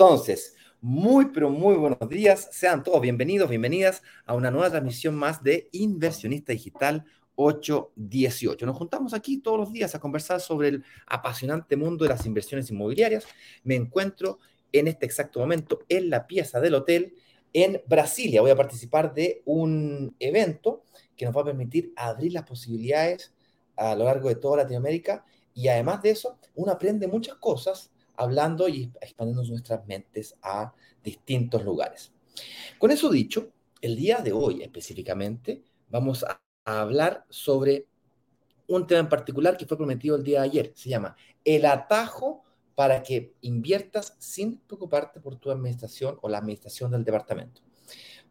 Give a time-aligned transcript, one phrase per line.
[0.00, 2.48] Entonces, muy, pero muy buenos días.
[2.52, 7.04] Sean todos bienvenidos, bienvenidas a una nueva transmisión más de Inversionista Digital
[7.40, 8.66] 818.
[8.66, 12.70] Nos juntamos aquí todos los días a conversar sobre el apasionante mundo de las inversiones
[12.70, 13.24] inmobiliarias.
[13.64, 14.38] Me encuentro
[14.72, 17.14] en este exacto momento en la pieza del hotel
[17.52, 18.42] en Brasilia.
[18.42, 20.84] Voy a participar de un evento
[21.16, 23.32] que nos va a permitir abrir las posibilidades
[23.76, 28.68] a lo largo de toda Latinoamérica y además de eso, uno aprende muchas cosas hablando
[28.68, 32.12] y expandiendo nuestras mentes a distintos lugares.
[32.78, 37.86] Con eso dicho, el día de hoy específicamente vamos a, hablar sobre
[38.66, 40.72] un tema en particular que fue prometido el día de ayer.
[40.74, 42.44] Se llama el atajo
[42.74, 47.62] para que inviertas sin preocuparte por tu administración o la administración del departamento.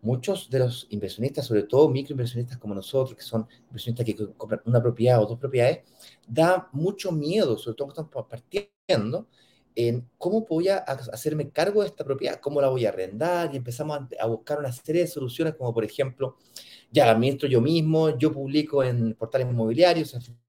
[0.02, 4.82] Muchos de los inversionistas, sobre todo microinversionistas como nosotros, que son inversionistas que compran una
[4.82, 5.80] propiedad o dos propiedades,
[6.26, 9.28] da mucho miedo, sobre todo cuando estamos partiendo,
[9.76, 13.58] en cómo voy a hacerme cargo de esta propiedad, cómo la voy a arrendar y
[13.58, 16.38] empezamos a, buscar una serie de soluciones como por ejemplo,
[16.92, 20.40] ya la administro yo mismo, yo publico en portales inmobiliarios, al final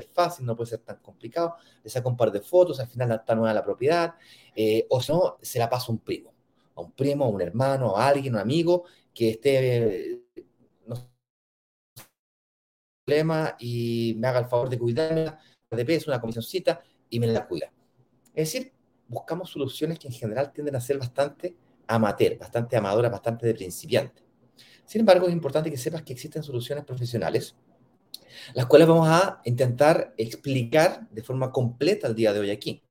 [0.00, 3.12] es fácil, no puede ser tan complicado, le saco un par de fotos, al final
[3.12, 4.14] está nueva la propiedad,
[4.54, 6.34] eh, o si no, se la paso a un primo,
[6.74, 10.24] a un primo, a un hermano, a alguien, un amigo que esté...
[13.04, 15.32] problema y me haga el favor de cuidarme
[15.70, 17.72] de peso, una comisioncita y me la cuida.
[18.34, 18.72] Es decir,
[19.08, 24.27] buscamos soluciones que en general tienden a ser bastante amateur, bastante amadoras, bastante de principiante.
[24.88, 27.54] Sin embargo, es importante que sepas que existen soluciones profesionales,
[28.54, 32.82] las cuales vamos a intentar explicar de forma completa el día de hoy aquí.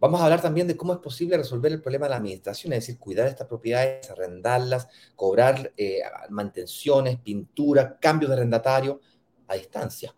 [0.00, 2.80] Vamos a hablar también de cómo es posible resolver el problema de la administración, es
[2.80, 9.00] decir, cuidar estas propiedades, arrendarlas, cobrar eh, mantenciones, pintura, cambios de arrendatario
[9.46, 10.12] a distancia.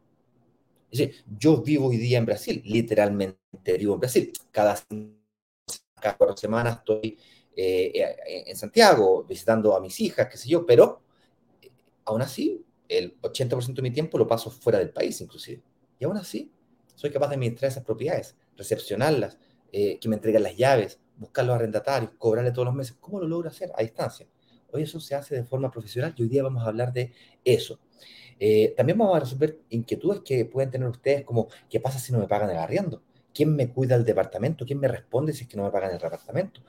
[1.38, 4.32] Yo vivo hoy día en Brasil, literalmente vivo en Brasil.
[4.50, 4.78] Cada
[6.16, 7.18] cuatro semanas estoy
[7.56, 11.02] eh, eh, en Santiago visitando a mis hijas, qué sé yo, pero
[11.60, 11.70] eh,
[12.04, 15.62] aún así el 80% de mi tiempo lo paso fuera del país inclusive.
[15.98, 16.50] Y aún así
[16.94, 19.38] soy capaz de administrar esas propiedades, recepcionarlas,
[19.72, 22.94] que me entreguen las llaves, buscar los arrendatarios, cobrarle todos los meses.
[23.00, 24.26] ¿Cómo lo logro hacer a distancia?
[24.70, 27.10] Hoy eso se hace de forma profesional y hoy día vamos a hablar de
[27.42, 27.80] eso.
[28.44, 32.18] Eh, también vamos a resolver inquietudes que pueden tener ustedes como, ¿qué pasa si no
[32.18, 33.00] me pagan el arriendo?
[33.34, 34.64] ¿Quién me cuida el departamento?
[34.66, 36.62] ¿Quién me responde si es que no me pagan el departamento?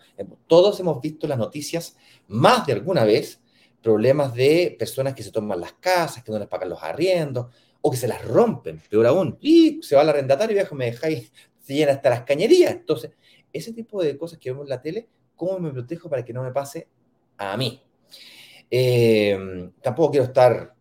[0.48, 1.98] Todos hemos visto las noticias
[2.28, 3.42] más de alguna vez,
[3.82, 7.48] problemas de personas que se toman las casas, que no les pagan los arriendos,
[7.82, 10.86] o que se las rompen, peor aún, y se va al arrendatario y viejo, me
[10.86, 12.72] dejáis, se llena hasta las cañerías.
[12.72, 13.12] Entonces,
[13.52, 16.44] ese tipo de cosas que vemos en la tele, ¿cómo me protejo para que no
[16.44, 16.88] me pase
[17.38, 17.82] a mí?
[18.72, 20.73] Eh, tampoco quiero estar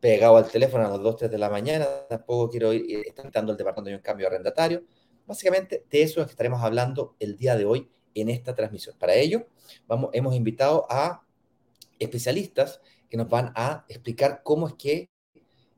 [0.00, 3.58] pegado al teléfono a las 2, 3 de la mañana, tampoco quiero ir intentando el
[3.58, 4.84] departamento de un cambio arrendatario.
[5.26, 8.96] Básicamente, de eso es que estaremos hablando el día de hoy en esta transmisión.
[8.98, 9.46] Para ello,
[9.86, 11.24] vamos, hemos invitado a
[11.98, 15.10] especialistas que nos van a explicar cómo es que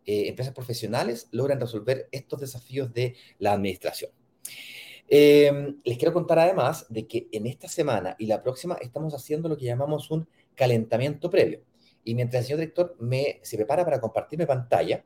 [0.07, 4.11] eh, empresas profesionales logran resolver estos desafíos de la administración.
[5.09, 9.49] Em, les quiero contar además de que en esta semana y la próxima estamos haciendo
[9.49, 11.63] lo que llamamos un calentamiento previo.
[12.05, 15.05] Y mientras el señor director me, se prepara para compartirme pantalla,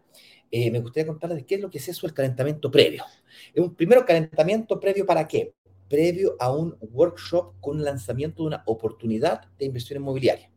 [0.50, 3.04] eh, me gustaría contarles qué es lo que es eso el calentamiento previo.
[3.52, 5.54] Es un primero calentamiento previo para qué?
[5.88, 10.50] Previo a un workshop con lanzamiento de una oportunidad de inversión inmobiliaria.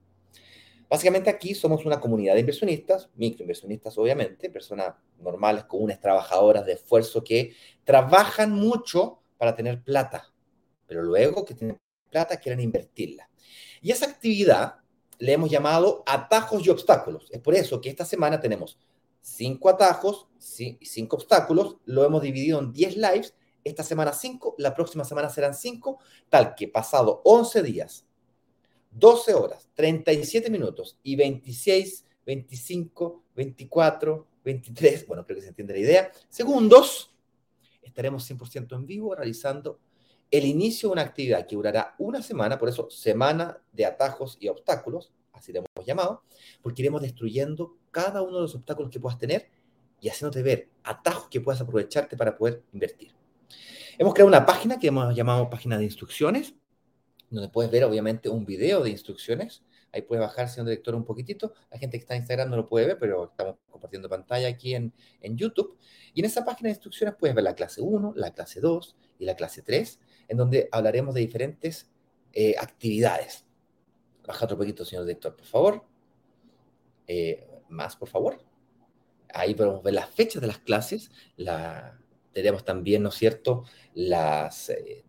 [0.90, 7.24] Básicamente aquí somos una comunidad de inversionistas, microinversionistas obviamente, personas normales, comunes, trabajadoras de esfuerzo
[7.24, 7.54] que
[7.84, 10.32] trabajan mucho para tener plata,
[10.86, 11.78] pero luego que tienen
[12.10, 13.30] plata quieren invertirla.
[13.82, 14.76] Y esa actividad
[15.20, 17.28] le hemos llamado atajos y obstáculos.
[17.32, 18.78] Es por eso que esta semana tenemos
[19.22, 21.78] cinco atajos cinco obstáculos.
[21.86, 23.34] Lo hemos dividido en 10 lives.
[23.64, 26.00] Esta semana 5, la próxima semana serán 5,
[26.30, 28.06] tal que pasado 11 días,
[28.92, 35.80] 12 horas, 37 minutos y 26, 25, 24, 23, bueno, creo que se entiende la
[35.80, 37.14] idea, segundos,
[37.82, 39.82] estaremos 100% en vivo realizando
[40.32, 44.48] el inicio de una actividad que durará una semana, por eso semana de atajos y
[44.48, 46.24] obstáculos, así le hemos llamado,
[46.62, 49.50] porque iremos destruyendo cada uno de los obstáculos que puedas tener
[50.00, 53.12] y haciéndote ver atajos que puedas aprovecharte para poder invertir.
[53.98, 56.54] Hemos creado una página que hemos llamado página de instrucciones,
[57.30, 59.64] donde puedes ver obviamente un video de instrucciones
[59.98, 61.54] Ahí puede bajar, señor director, un poquitito.
[61.72, 64.76] La gente que está en Instagram no lo puede ver, pero estamos compartiendo pantalla aquí
[64.76, 65.76] en, en YouTube.
[66.14, 69.26] Y en esa página de instrucciones puedes ver la clase 1, la clase 2 y
[69.26, 71.90] la clase 3, en donde hablaremos de diferentes
[72.34, 73.47] eh, actividades.
[74.28, 75.84] Baja otro poquito, señor director, por favor.
[77.08, 78.38] Eh, más, por favor.
[79.34, 81.98] Ahí podemos ver las fechas de las clases, la,
[82.34, 83.64] tenemos también, ¿no es cierto?,
[83.96, 85.06] los eh,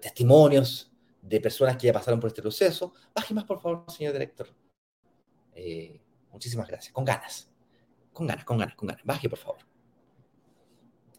[0.00, 2.94] testimonios de personas que ya pasaron por este proceso.
[3.12, 4.48] Baje más, por favor, señor director.
[5.52, 6.00] Eh,
[6.30, 6.92] muchísimas gracias.
[6.92, 7.50] Con ganas.
[8.12, 9.04] Con ganas, con ganas, con ganas.
[9.04, 9.58] Baje, por favor.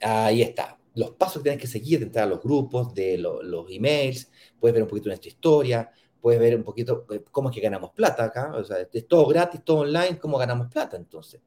[0.01, 0.79] Ahí está.
[0.95, 4.31] Los pasos que tienes que seguir de entrar a los grupos, de los emails.
[4.57, 5.91] Puedes ver un poquito nuestra historia.
[6.21, 8.53] Puedes ver un poquito eh, cómo es que ganamos plata acá.
[8.55, 10.19] O sea, es todo gratis, todo online.
[10.19, 11.41] ¿Cómo ganamos plata entonces?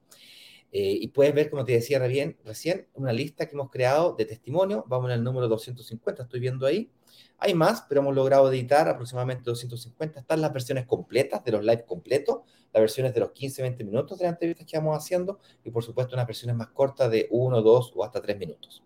[0.77, 4.25] Eh, y puedes ver, como te decía recién, recién, una lista que hemos creado de
[4.25, 4.85] testimonio.
[4.89, 6.91] Vamos el número 250, estoy viendo ahí.
[7.39, 10.19] Hay más, pero hemos logrado editar aproximadamente 250.
[10.19, 12.41] Están las versiones completas de los live completos,
[12.73, 16.17] las versiones de los 15-20 minutos de las entrevistas que vamos haciendo y, por supuesto,
[16.17, 18.83] unas versiones más cortas de 1, 2 o hasta 3 minutos.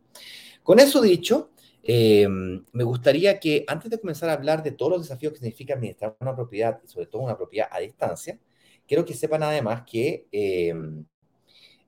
[0.63, 1.53] Con eso dicho,
[1.83, 5.75] em, me gustaría que antes de comenzar a hablar de todos los desafíos que significa
[5.75, 8.39] administrar una propiedad y sobre todo una propiedad a distancia,
[8.87, 11.05] quiero que sepan además que em,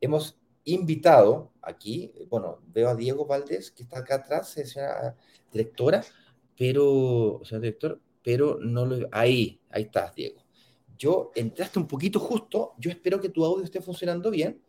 [0.01, 5.17] hemos invitado aquí, bueno, veo a Diego Valdés, que está acá atrás, señora
[5.53, 6.05] directora,
[6.57, 9.09] pero, señor director, pero no lo...
[9.13, 10.43] Ahí, ahí estás, Diego.
[10.99, 14.63] Yo entraste un poquito justo, yo espero que tu audio esté funcionando bien,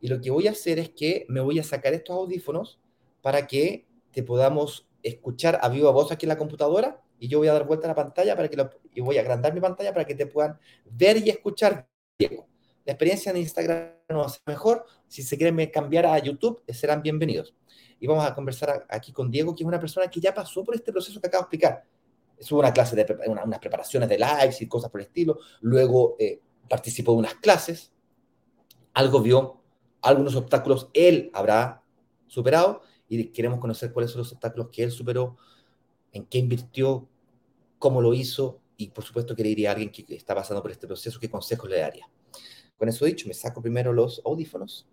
[0.00, 2.80] y lo que voy a hacer es que me voy a sacar estos audífonos
[3.22, 3.86] para que
[4.18, 7.66] te podamos escuchar a viva voz aquí en la computadora, y yo voy a dar
[7.68, 10.16] vuelta a la pantalla para que lo, y voy a agrandar mi pantalla para que
[10.16, 10.58] te puedan
[10.90, 11.88] ver y escuchar,
[12.18, 12.48] Diego
[12.84, 14.86] la experiencia en Instagram no va a ser mejor.
[15.06, 17.54] Si se quieren cambiar a YouTube, serán bienvenidos.
[18.00, 20.74] Y vamos a conversar aquí con Diego, que es una persona que ya pasó por
[20.74, 21.84] este proceso que acabo de explicar.
[22.50, 25.38] Hubo una clase de unas preparaciones de lives y cosas por el estilo.
[25.60, 27.92] Luego eh, participó de unas clases.
[28.94, 29.60] Algo vio,
[30.00, 31.82] algunos obstáculos él habrá
[32.26, 35.36] superado y queremos conocer cuáles son los obstáculos que él superó,
[36.12, 37.08] en qué invirtió,
[37.78, 40.70] cómo lo hizo y por supuesto que le diría a alguien que está pasando por
[40.70, 42.08] este proceso, qué consejos le daría.
[42.76, 44.86] Con eso dicho, me saco primero los audífonos.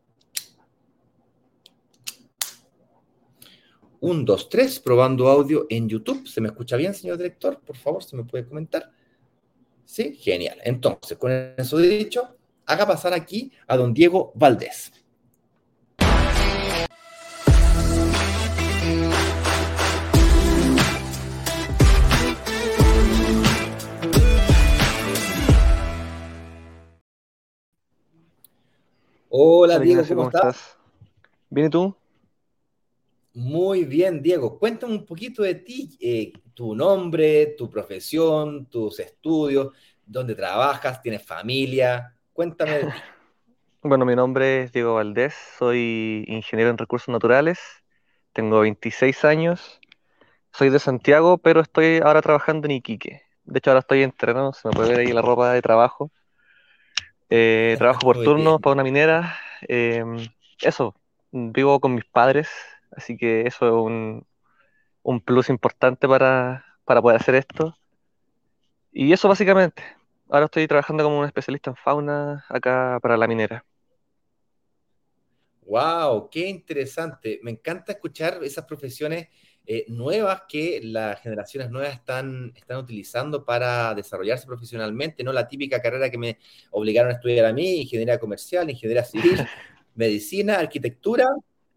[3.99, 6.27] Un, dos, tres, probando audio en YouTube.
[6.27, 7.61] ¿Se me escucha bien, señor director?
[7.61, 8.91] Por favor, ¿se me puede comentar?
[9.85, 10.59] Sí, genial.
[10.63, 12.35] Entonces, con eso dicho,
[12.65, 14.91] haga pasar aquí a don Diego Valdés.
[29.37, 30.77] Hola, Diego, ¿cómo, estás?
[31.49, 31.93] ¿Bien y tú?
[33.33, 34.57] Muy bien, Diego.
[34.57, 39.73] Cuéntame un poquito de ti, eh, tu nombre, tu profesión, tus estudios,
[40.05, 42.15] dónde trabajas, tienes familia.
[42.31, 42.91] Cuéntame de ti.
[43.83, 47.59] Bueno, mi nombre es Diego Valdés, soy ingeniero en recursos naturales,
[48.33, 49.79] tengo 26 años,
[50.51, 53.21] soy de Santiago, pero estoy ahora trabajando en Iquique.
[53.43, 56.09] De hecho, ahora estoy entrenando, se me puede ver ahí la ropa de trabajo.
[57.29, 59.37] Eh, trabajo por turno para una minera.
[59.67, 60.17] Em,
[60.61, 60.95] eso,
[61.31, 62.49] vivo con mis padres,
[62.91, 64.27] así que eso es un,
[65.03, 67.77] un plus importante para, para, poder hacer esto.
[68.91, 69.83] Y eso básicamente.
[70.29, 73.65] Ahora estoy trabajando como un especialista en fauna acá para la minera.
[75.61, 76.29] ¡Wow!
[76.29, 77.39] ¡Qué interesante!
[77.43, 79.27] Me encanta escuchar esas profesiones
[79.67, 85.81] eh, nuevas que las generaciones nuevas están, están utilizando para desarrollarse profesionalmente, no la típica
[85.81, 86.37] carrera que me
[86.69, 89.39] obligaron a estudiar a mí, ingeniería comercial, ingeniería civil,
[89.95, 91.25] medicina, arquitectura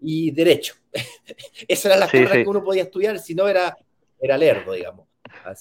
[0.01, 0.75] y derecho.
[1.69, 3.75] Esa era la carrera que uno podía estudiar, si no era,
[4.21, 5.07] era lerdo, digamos.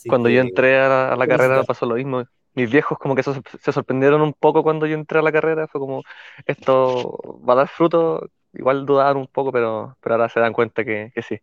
[0.08, 2.26] cuando yo entré a la, carrera pasó lo mismo.
[2.56, 5.80] Mis viejos como que se, sorprendieron un poco cuando yo entré a la carrera, fue
[5.80, 6.04] como,
[6.46, 10.84] esto va a dar fruto, igual dudaban un poco, pero, pero ahora se dan cuenta
[10.84, 11.40] que, que sí.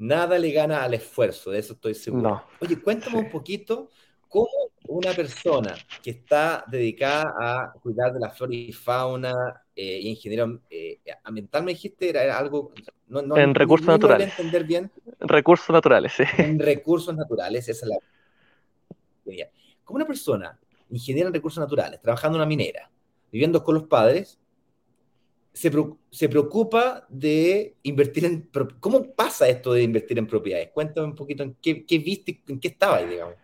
[0.00, 2.42] Nada le gana al esfuerzo, de eso estoy seguro.
[2.58, 3.90] Oye, cuéntame un poquito
[4.28, 4.48] cómo
[4.88, 10.62] una persona que está dedicada a cuidar de la flora y fauna eh, y ingeniero
[10.70, 12.72] eh, ambiental, me dijiste, era algo...
[13.08, 14.30] No, en recursos naturales.
[14.30, 14.90] entender bien.
[15.20, 16.24] Recursos naturales, sí.
[16.38, 17.98] En recursos naturales, esa es la...
[19.84, 22.90] Como una persona, ingeniera en recursos naturales, trabajando en una minera,
[23.30, 24.39] viviendo con los padres,
[25.52, 28.48] se, preocupa de invertir en...
[28.80, 30.70] ¿Cómo pasa esto de invertir en propiedades?
[30.72, 33.34] Cuéntame un poquito en qué, viste, en qué estaba ahí, digamos.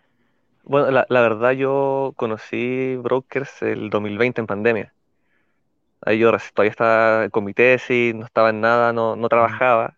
[0.63, 4.93] Bueno, la, verdad yo conocí brokers el 2020 en pandemia.
[6.01, 9.97] Ahí yo todavía estaba con mi tesis, no estaba en nada, no, no trabajaba.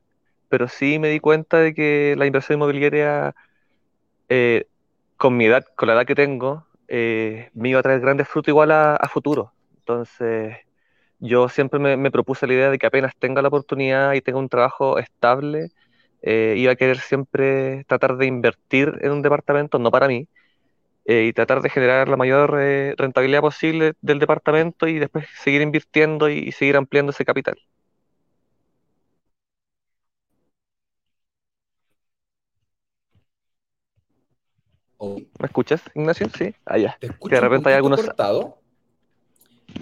[0.49, 3.35] pero sí me di cuenta de que la inversión inmobiliaria,
[4.29, 4.67] eh,
[5.17, 8.49] con mi edad, con la edad que tengo, eh, me iba a traer grandes frutos
[8.49, 9.53] igual a, a futuro.
[9.79, 10.57] Entonces,
[11.19, 14.39] yo siempre me, me, propuse la idea de que apenas tenga la oportunidad y tenga
[14.39, 15.69] un trabajo estable,
[16.21, 20.27] eh, iba a querer siempre tratar de invertir en un departamento, no para mí,
[21.05, 25.61] eh, y tratar de generar la mayor eh, rentabilidad posible del departamento y después seguir
[25.61, 27.57] invirtiendo y, y seguir ampliando ese capital.
[34.99, 36.27] ¿Me escuchas, Ignacio?
[36.37, 36.53] Sí.
[36.65, 36.75] Ah.
[36.99, 38.01] Te escucho que de repente hay algunos.
[38.01, 38.58] cortado,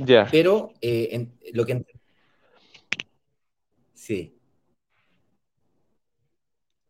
[0.05, 0.27] Ya.
[0.31, 1.83] pero eh, en, lo que.
[3.93, 4.37] Sí.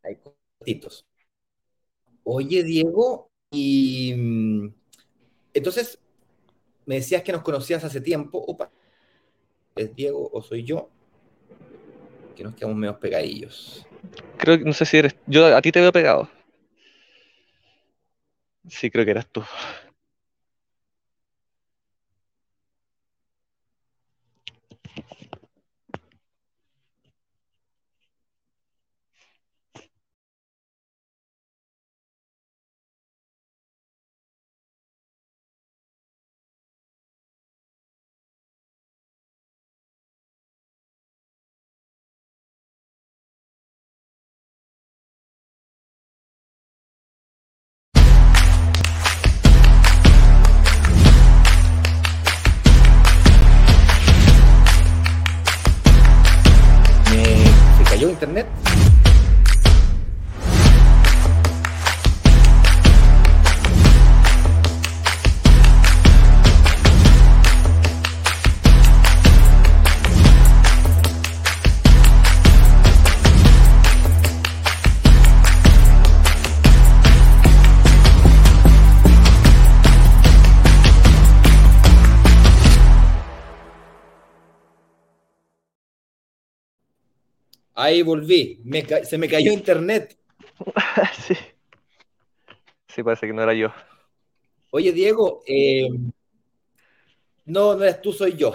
[0.03, 1.05] Hay cortitos.
[2.23, 4.73] Oye, Diego, y mm,
[5.53, 5.99] entonces
[6.85, 8.37] me decías que nos conocías hace tiempo.
[8.39, 8.71] Opa,
[9.75, 10.89] ¿es Diego o soy yo?
[12.35, 13.85] Que nos quedamos medio pegadillos.
[14.37, 15.15] Creo que no sé si eres.
[15.25, 16.29] Yo a ti te veo pegado.
[18.69, 19.43] Sí, creo que eras tú.
[58.17, 58.86] Internet.
[87.87, 88.59] Ahí volví.
[88.65, 90.17] Me se me cayó internet.
[91.25, 91.35] sí.
[92.89, 93.71] Sí, parece que no era yo.
[94.71, 95.87] Oye, Diego, eh,
[97.45, 98.53] no, no eres tú, soy yo.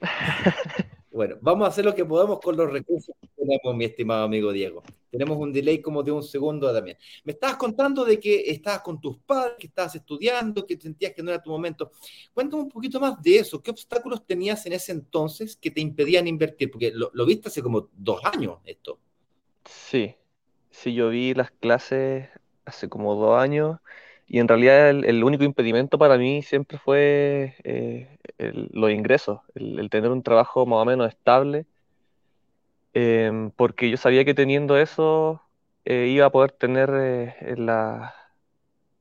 [1.18, 4.52] Bueno, vamos a hacer lo que podamos con los recursos que tenemos, mi estimado amigo
[4.52, 4.84] Diego.
[5.10, 6.96] Tenemos un delay como de un segundo también.
[7.24, 11.24] Me estabas contando de que estabas con tus padres, que estabas estudiando, que sentías que
[11.24, 11.90] no era tu momento.
[12.32, 13.60] Cuéntame un poquito más de eso.
[13.60, 16.70] ¿Qué obstáculos tenías en ese entonces que te impedían invertir?
[16.70, 19.00] Porque lo, viste hace como dos años esto.
[19.64, 20.14] Sí.
[20.70, 22.28] Sí, yo vi las clases
[22.64, 23.80] hace como dos años
[24.28, 29.88] y en realidad el, único impedimento para mí siempre fue eh, el- los ingresos, el,
[29.90, 31.66] tener un trabajo más o menos estable,
[32.92, 35.42] em, porque yo sabía que teniendo eso
[35.84, 38.14] eh, iba a poder tener eh, la,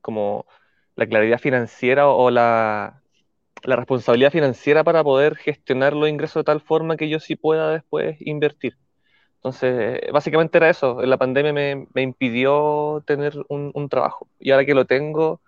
[0.01, 0.46] como
[0.96, 3.03] la claridad financiera o la,
[3.63, 7.72] la responsabilidad financiera para poder gestionar los ingresos de tal forma que yo sí pueda
[7.72, 8.77] después invertir.
[9.38, 11.01] Entonces, eh, básicamente era eso.
[11.03, 14.27] La pandemia me, impidió tener un, trabajo.
[14.39, 15.41] Y ahora que lo tengo,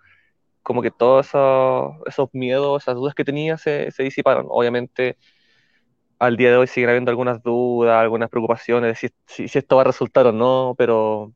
[0.62, 4.46] como que todos esos, esos miedos, esas dudas que tenía se, se disiparon.
[4.48, 5.16] Obviamente,
[6.20, 10.26] al día de hoy siguen habiendo algunas dudas, algunas preocupaciones si, esto va a resultar
[10.26, 11.32] o no, pero,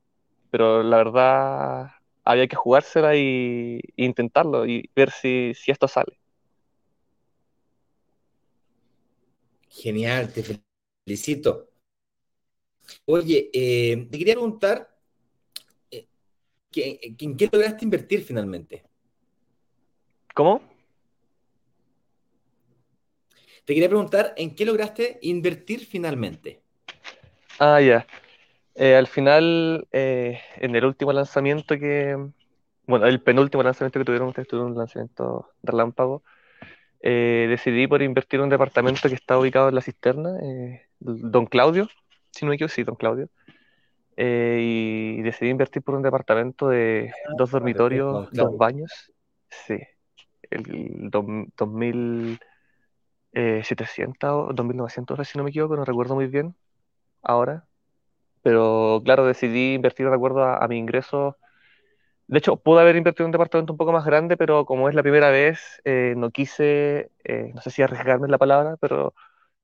[0.51, 1.91] pero la verdad
[2.25, 6.19] había que jugársela y, y intentarlo y ver si, si esto sale.
[9.71, 10.45] Genial, te
[11.07, 11.74] felicito.
[13.07, 14.97] Oye, eh, te quería preguntar,
[15.91, 16.07] eh,
[16.71, 18.83] ¿que- ¿en qué lograste invertir finalmente?
[20.35, 20.61] ¿Cómo?
[23.65, 26.61] Te quería preguntar, ¿en qué lograste invertir finalmente?
[27.59, 28.07] Ah, ya.
[28.75, 32.17] Eh, al final, en el último lanzamiento que,
[32.87, 36.23] bueno, el penúltimo lanzamiento que tuvieron ustedes, tuvieron un lanzamiento relámpago,
[37.01, 40.31] decidí por invertir en un departamento que está ubicado en la cisterna,
[40.99, 41.89] Don Claudio,
[42.35, 43.29] si no me equivoco, sí, Don Claudio.
[44.17, 48.93] Eh, y decidí invertir por un departamento de dos Ah, perfecto, dormitorios, dos baños.
[49.51, 49.79] Sí,
[50.51, 51.25] el dos-
[53.33, 56.55] 2700 o 2900 horas, si no me equivoco, no recuerdo muy bien
[57.23, 57.67] ahora.
[58.43, 61.37] Pero claro, decidí invertir de acuerdo a, a mi ingreso.
[62.27, 64.95] De hecho, pude haber invertido en un departamento un poco más grande, pero como es
[64.95, 69.15] la primera vez, eh, no quise, eh, no sé si arriesgarme es la palabra, pero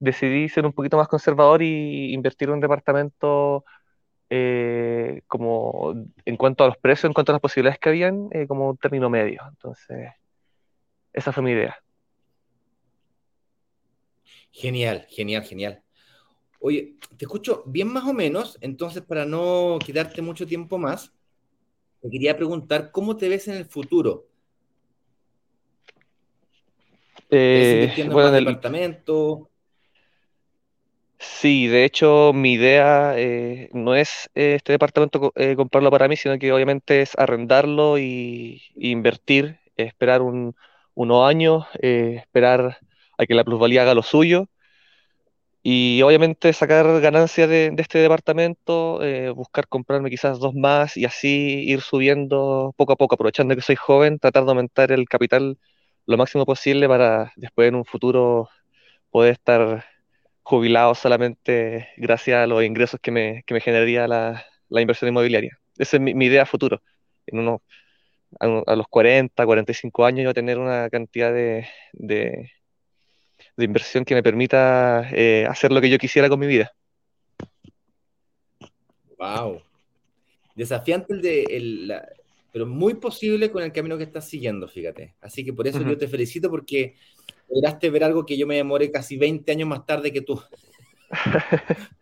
[0.01, 3.65] decidí ser un poquito más conservador y invertir en un departamento
[4.31, 8.47] eh, como en cuanto a los precios, en cuanto a las posibilidades que habían, eh,
[8.47, 9.43] como un término medio.
[9.49, 10.09] Entonces,
[11.13, 11.77] esa fue mi idea.
[14.53, 15.83] Genial, genial, genial.
[16.61, 21.13] Oye, te escucho bien más o menos, entonces para no quedarte mucho tiempo más,
[22.01, 24.27] te quería preguntar cómo te ves en el futuro.
[27.31, 29.50] Eh, bueno, en el departamento?
[31.23, 36.39] Sí, de hecho mi idea eh, no es eh, este departamento comprarlo para mí, sino
[36.39, 40.55] que obviamente es arrendarlo y, invertir, esperar un,
[40.95, 42.79] unos años, esperar
[43.19, 44.49] a que la plusvalía haga lo suyo
[45.63, 51.65] y obviamente sacar ganancias de, este departamento, eh, buscar comprarme quizás dos más y así
[51.69, 55.59] ir subiendo poco a poco, aprovechando que soy joven, tratar de aumentar el capital
[56.07, 58.49] lo máximo posible para después en un futuro
[59.11, 59.85] poder estar
[60.51, 65.59] jubilado solamente gracias a los ingresos que me, que me generaría la, inversión inmobiliaria.
[65.79, 66.83] Esa es mi, idea futuro.
[67.27, 67.63] En uno,
[68.39, 71.67] a, los 40, 45 años yo tener una cantidad de
[73.57, 76.73] de inversión que me permita eh, hacer lo que yo quisiera con mi vida.
[79.19, 79.63] Wow.
[80.55, 82.03] Desafiante el de el,
[82.53, 85.15] pero muy posible con el camino que estás siguiendo, fíjate.
[85.21, 86.97] Así que por eso yo te felicito porque
[87.49, 90.41] lograste ver algo que yo me demoré casi 20 años más tarde que tú.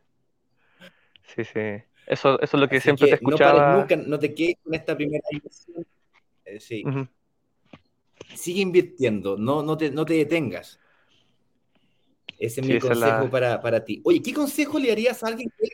[1.35, 1.83] sí, sí.
[2.07, 3.53] Eso, eso es lo que siempre te escuchaba.
[3.53, 5.87] No pares nunca, no te quedes con esta primera inversión.
[6.47, 6.83] Eh, sí.
[8.35, 10.81] Sigue invirtiendo, no, no, te, no te detengas.
[12.39, 14.01] Ese es mi consejo para, ti.
[14.05, 15.69] Oye, ¿qué consejo le darías a alguien que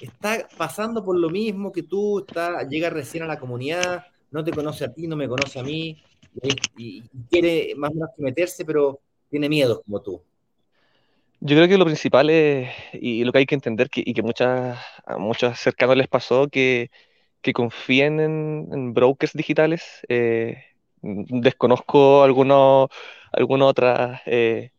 [0.00, 4.50] está pasando por lo mismo que tú, está, llega recién a la comunidad, no te
[4.50, 6.02] conoce a ti, no me conoce a mí,
[6.76, 10.22] y, quiere más o menos que meterse, pero tiene miedo como tú?
[11.40, 14.22] Yo creo que lo principal es, y lo que hay que entender, que, y que
[14.22, 16.90] muchas, a muchos cercanos les pasó, que,
[17.40, 20.02] que confíen en, brokers digitales.
[20.08, 20.62] Eh,
[21.02, 22.86] desconozco alguna
[23.66, 24.70] otras eh,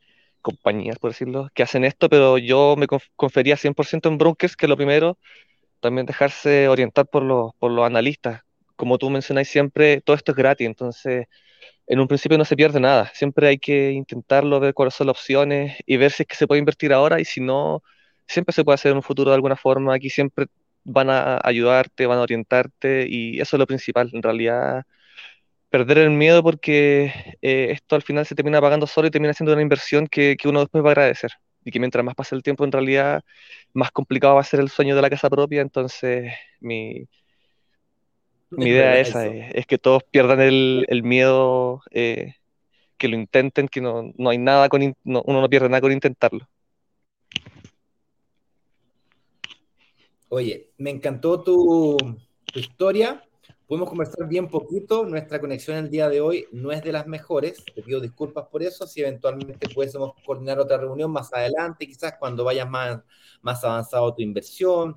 [0.43, 4.77] compañías, por decirlo, que hacen esto, pero yo me confería 100% en brokers, que lo
[4.77, 5.17] primero,
[5.81, 8.43] también dejarse orientar por los, por los analistas.
[8.75, 11.27] Como tú mencionáis siempre, todo esto es gratis, entonces
[11.87, 13.11] en un principio no se pierde nada.
[13.13, 16.47] Siempre hay que intentarlo, ver cuáles son las opciones y ver si es que se
[16.47, 17.83] puede invertir ahora y si no,
[18.27, 19.95] siempre se puede hacer en un futuro de alguna forma.
[19.95, 20.47] Aquí siempre
[20.83, 24.09] van a ayudarte, van a orientarte y eso es lo principal.
[24.13, 24.83] En realidad,
[25.73, 27.05] perder el miedo porque
[27.41, 30.59] eh, esto al final se termina pagando solo y termina siendo una inversión que, uno
[30.59, 31.31] después va a agradecer.
[31.65, 33.23] Y que mientras más pase el tiempo, en realidad,
[33.73, 35.61] más complicado va a ser el sueño de la casa propia.
[35.61, 37.07] Entonces, mi,
[38.51, 42.35] mi idea es esa, es, que todos pierdan el, miedo, eh,
[42.99, 46.47] que lo intenten, que no, hay nada con, uno no pierde nada con intentarlo.
[50.29, 51.97] Oye, me encantó tu,
[52.45, 53.23] tu historia
[53.73, 57.65] Podemos conversar bien poquito, nuestra conexión el día de hoy no es de las mejores,
[57.73, 62.43] te pido disculpas por eso, si eventualmente pudiésemos coordinar otra reunión más adelante, quizás cuando
[62.43, 63.01] vayas más,
[63.41, 64.93] más avanzado tu inversión,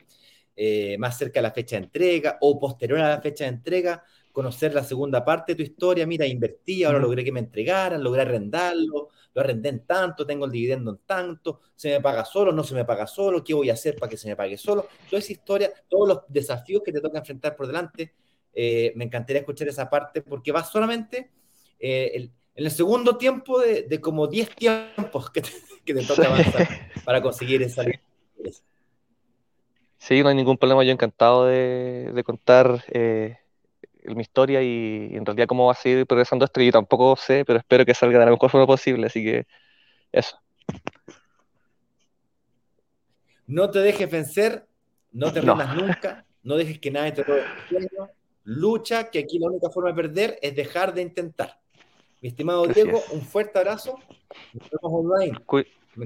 [0.54, 4.04] eh, más cerca de la fecha de entrega o posterior a la fecha de entrega,
[4.30, 8.20] conocer la segunda parte de tu historia, mira, invertí, ahora logré que me entregaran, logré
[8.20, 12.62] arrendarlo, lo arrendé en tanto, tengo el dividendo en tanto, se me paga solo, no
[12.62, 15.20] se me paga solo, qué voy a hacer para que se me pague solo, toda
[15.20, 18.12] esa historia, todos los desafíos que te toca enfrentar por delante,
[18.58, 21.30] eh, me encantaría escuchar esa parte porque va solamente
[21.78, 26.66] eh, en el segundo tiempo de, como 10 tiempos que te, toca avanzar
[27.04, 27.84] para conseguir esa
[29.98, 30.84] Sí, no hay ningún problema.
[30.84, 33.36] Yo encantado de, contar eh,
[34.04, 36.62] mi historia y, en realidad cómo va a seguir progresando esto.
[36.62, 39.08] Yo tampoco sé, pero espero que salga de la mejor forma posible.
[39.08, 39.46] Así que
[40.12, 40.40] eso.
[43.46, 44.66] No te dejes vencer,
[45.12, 48.15] no te rindas nunca, no dejes que nadie te robe el sueño
[48.46, 51.58] lucha, que aquí la única forma de perder es dejar de intentar.
[52.22, 53.98] Mi estimado Diego, un fuerte abrazo.
[54.52, 55.38] Nos vemos online.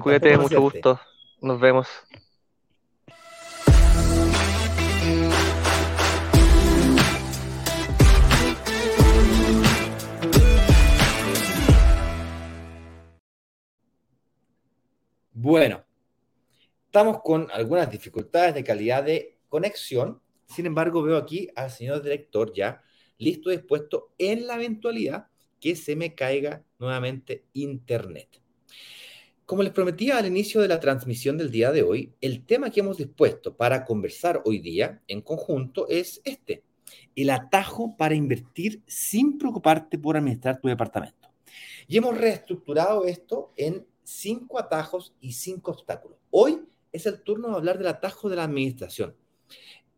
[0.00, 1.00] cuídate, mucho gusto.
[1.42, 1.86] Nos vemos.
[15.32, 15.84] Bueno,
[16.86, 20.20] estamos con algunas dificultades de calidad de conexión.
[20.50, 22.82] Sin embargo, veo aquí al señor director ya
[23.18, 25.28] listo y dispuesto en la eventualidad
[25.60, 28.40] que se me caiga nuevamente Internet.
[29.46, 32.80] Como les prometía al inicio de la transmisión del día de hoy, el tema que
[32.80, 36.62] hemos dispuesto para conversar hoy día en conjunto es este,
[37.14, 41.28] el atajo para invertir sin preocuparte por administrar tu departamento.
[41.86, 46.18] Y hemos reestructurado esto en cinco atajos y cinco obstáculos.
[46.30, 46.60] Hoy
[46.92, 49.14] es el turno de hablar del atajo de la administración.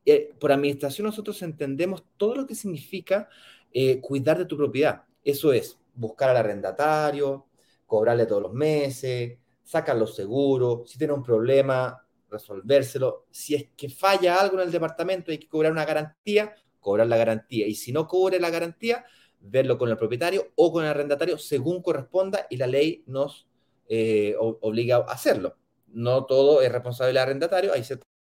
[0.04, 3.28] Eh, por administración nosotros entendemos todo lo que significa
[3.72, 5.04] eh, cuidar de tu propiedad.
[5.24, 7.46] Eso es buscar al arrendatario,
[7.86, 13.26] cobrarle todos los meses, sacar los seguros, si tiene un problema, resolvérselo.
[13.30, 17.16] Si es que falla algo en el departamento, hay que cobrar una garantía, cobrar la
[17.16, 17.66] garantía.
[17.66, 19.04] Y si no cobre la garantía,
[19.40, 23.46] verlo con el propietario o con el arrendatario según corresponda y la ley nos
[23.88, 25.56] eh, obliga a hacerlo.
[25.88, 28.11] No todo es responsabilidad del arrendatario, hay ciertas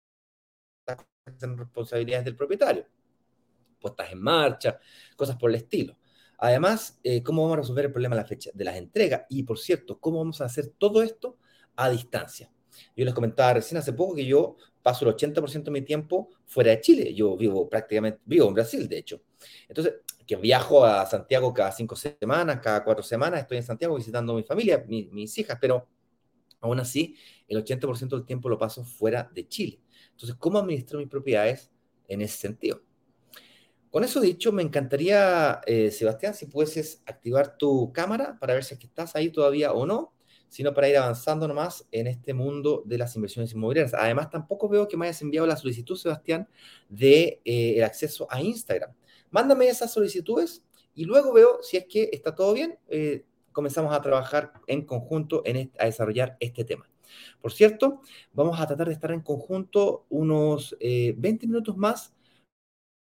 [1.26, 2.86] responsabilidades del propietario,
[3.80, 4.80] puestas en marcha,
[5.16, 5.98] cosas por el estilo.
[6.38, 9.24] Además, eh, ¿cómo vamos a resolver el problema de, la fecha, de las entregas?
[9.30, 11.38] Y por cierto, ¿cómo vamos a hacer todo esto
[11.76, 12.52] a distancia?
[12.96, 16.72] Yo les comentaba recién hace poco que yo paso el 80% de mi tiempo fuera
[16.72, 17.14] de Chile.
[17.14, 19.22] Yo vivo prácticamente, vivo en Brasil, de hecho.
[19.68, 24.34] Entonces, que viajo a Santiago cada cinco semanas, cada cuatro semanas, estoy en Santiago visitando
[24.34, 25.88] a mi familia, mis hijas, pero
[26.62, 27.16] aún así,
[27.48, 29.81] el 80% del tiempo lo paso fuera de Chile.
[30.22, 31.72] Entonces, ¿cómo administro mis propiedades
[32.08, 32.82] en ese sentido?
[33.90, 38.76] Con eso dicho, me encantaría, eh, Sebastián, si pudieses activar tu cámara para ver si
[38.76, 40.14] estás ahí todavía o no
[40.52, 43.94] sino para ir avanzando nomás en este mundo de las inversiones inmobiliarias.
[43.94, 46.46] Además, tampoco veo que me hayas enviado la solicitud, Sebastián,
[46.90, 48.94] de eh, acceso a Instagram.
[49.30, 50.62] Mándame esas solicitudes
[50.94, 52.78] y luego veo si es que está todo bien.
[52.90, 56.91] Eh, comenzamos a trabajar en conjunto en a desarrollar este tema.
[57.42, 58.02] Por cierto,
[58.34, 62.14] vamos a tratar de estar en conjunto unos 20 eh, minutos más,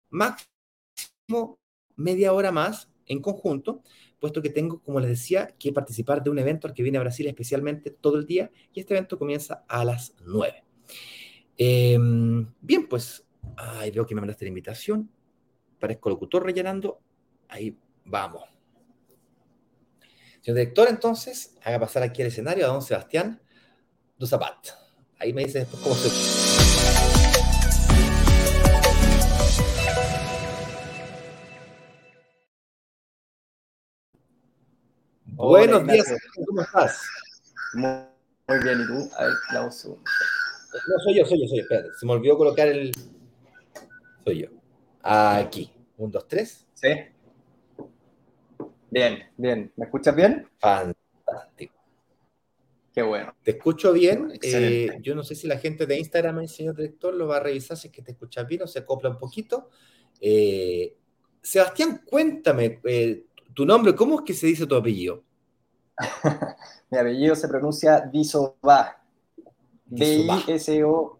[0.10, 1.60] máximo
[1.96, 3.84] media hora más en conjunto,
[4.20, 7.02] puesto que tengo, como les decía, que participar de un evento al que viene a
[7.02, 10.64] Brasil especialmente todo el día, y este evento comienza a las 9.
[11.58, 13.26] Em, bien, pues,
[13.58, 15.12] ahí veo que me mandaste la invitación,
[15.80, 17.02] parezco locutor rellenando,
[17.50, 18.44] ahí vamos.
[20.42, 23.42] Señor director, entonces, haga pasar aquí al escenario a don Sebastián
[24.22, 24.56] Duzapat.
[25.18, 26.12] Ahí me dice después cómo estoy.
[35.26, 36.14] Buenos días,
[36.46, 37.02] ¿cómo estás?
[37.74, 39.10] Muy, bien, ¿y tú?
[39.18, 39.34] A ver.
[39.56, 39.98] No, soy
[41.18, 41.64] yo, soy yo, soy yo.
[41.64, 42.92] Espérate, se me olvidó colocar el.
[44.24, 44.50] Soy yo.
[45.02, 45.74] Aquí.
[45.98, 46.68] Un, dos, tres.
[46.76, 46.90] Sí.
[48.92, 49.74] Bien, bien.
[49.76, 50.48] ¿Me escuchas bien?
[50.60, 51.81] Fantástico.
[52.94, 53.34] Qué bueno.
[53.42, 54.34] Te escucho bien.
[54.42, 57.40] Eh, yo no sé si la gente de Instagram, el señor director, lo va a
[57.40, 59.70] revisar si es que te escuchas bien o se acopla un poquito.
[60.20, 60.98] Eh,
[61.42, 63.24] Sebastián, cuéntame eh,
[63.54, 65.24] tu nombre, ¿cómo es que se dice tu apellido?
[66.92, 68.98] Mi apellido se pronuncia Disoba.
[69.86, 71.18] D-I-S-O-B-A.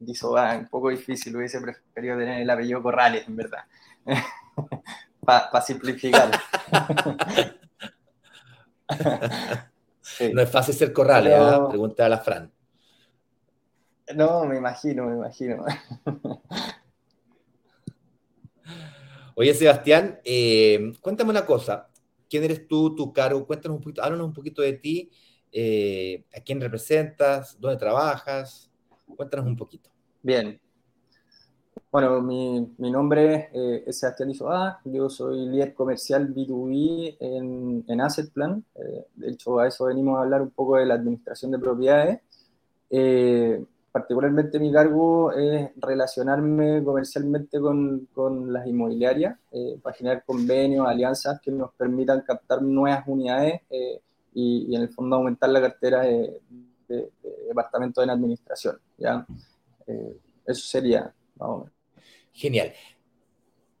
[0.00, 3.64] Disoba, un poco difícil, hubiese preferido tener el apellido Corrales, en verdad.
[5.24, 6.30] Para simplificar.
[10.32, 11.60] No es fácil ser Corrales, ¿eh?
[11.68, 12.52] Pregunta a la Fran.
[14.14, 15.64] No, me imagino, me imagino.
[19.34, 21.88] Oye, Sebastián, eh, cuéntame una cosa
[22.28, 25.10] quién eres tú, tu cargo, cuéntanos un poquito, háblanos un poquito de ti,
[25.50, 28.70] eh, a quién representas, dónde trabajas,
[29.16, 29.90] cuéntanos un poquito.
[30.22, 30.60] Bien.
[31.90, 38.00] Bueno, mi, mi nombre eh, es Sebastián Isoa, yo soy líder comercial B2B en, en
[38.00, 41.50] Asset Plan, eh, de hecho a eso venimos a hablar un poco de la administración
[41.50, 42.20] de propiedades
[43.98, 51.40] particularmente mi cargo es relacionarme comercialmente con, con las inmobiliarias eh, para generar convenios, alianzas
[51.40, 54.00] que nos permitan captar nuevas unidades eh,
[54.34, 56.40] y, en el fondo aumentar la cartera de,
[57.48, 58.78] departamento de administración.
[58.96, 59.26] ¿ya?
[59.86, 61.12] Eh, eso sería,
[62.32, 62.72] Genial.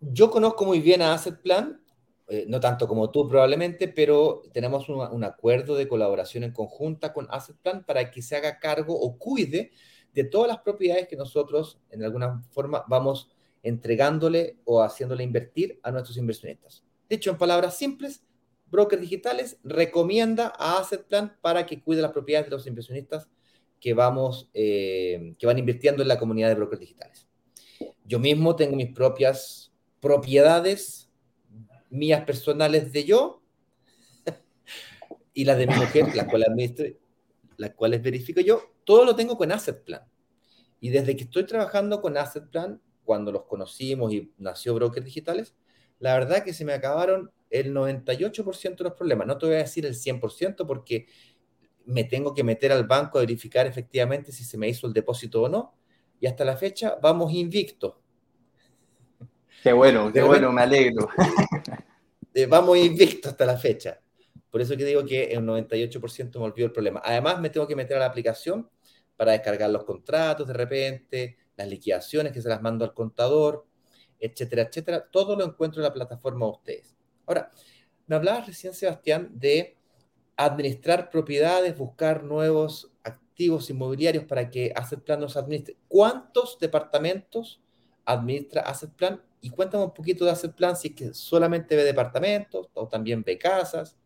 [0.00, 1.82] Yo conozco muy bien a Asset Plan,
[2.46, 7.56] no tanto como tú probablemente, pero tenemos un, acuerdo de colaboración en conjunta con Asset
[7.56, 9.72] Plan para que se haga cargo o cuide
[10.12, 13.30] de todas las propiedades que nosotros, en alguna forma, vamos
[13.62, 16.84] entregándole o haciéndole invertir a nuestros inversionistas.
[17.08, 18.24] De hecho, en palabras simples,
[18.66, 23.28] Brokers Digitales recomienda a Asset Plan para que cuide las propiedades de los inversionistas
[23.80, 27.27] que, vamos, eh, que van invirtiendo en la comunidad de Brokers Digitales.
[28.08, 31.10] Yo mismo tengo mis propias propiedades,
[31.90, 33.42] mías personales de yo,
[35.34, 36.06] y las de mi mujer,
[37.58, 40.02] las cuales verifico yo, todo lo tengo con Asset Plan.
[40.80, 45.54] Y desde que estoy trabajando con Asset Plan, cuando los conocimos y nació Brokers Digitales,
[45.98, 49.26] la verdad que se me acabaron el 98% de los problemas.
[49.26, 51.06] No te voy a decir el 100% porque
[51.84, 55.42] me tengo que meter al banco a verificar efectivamente si se me hizo el depósito
[55.42, 55.77] o no.
[56.20, 57.94] Y hasta la fecha vamos invictos.
[59.62, 61.08] Qué bueno, qué bueno, me alegro.
[62.34, 63.98] Eh, vamos invictos hasta la fecha.
[64.48, 67.02] Por eso que digo que el 98% me olvidó el problema.
[67.04, 68.70] Además, me tengo que meter a la aplicación
[69.16, 73.66] para descargar los contratos de repente, las liquidaciones que se las mando al contador,
[74.20, 75.08] etcétera, etcétera.
[75.10, 76.96] Todo lo encuentro en la plataforma de ustedes.
[77.26, 77.50] Ahora,
[78.06, 79.77] me hablabas recién, Sebastián, de
[80.38, 85.76] administrar propiedades, buscar nuevos activos inmobiliarios para que Asset Plan nos administre.
[85.88, 87.60] ¿Cuántos departamentos
[88.04, 89.20] administra Asset Plan?
[89.40, 93.24] Y cuéntame un poquito de Asset Plan, si es que solamente ve departamentos o también
[93.24, 93.96] ve casas,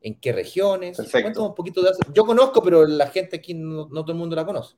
[0.00, 0.96] en qué regiones.
[1.10, 4.46] Cuéntame un poquito de Yo conozco, pero la gente aquí no, todo el mundo la
[4.46, 4.76] conoce.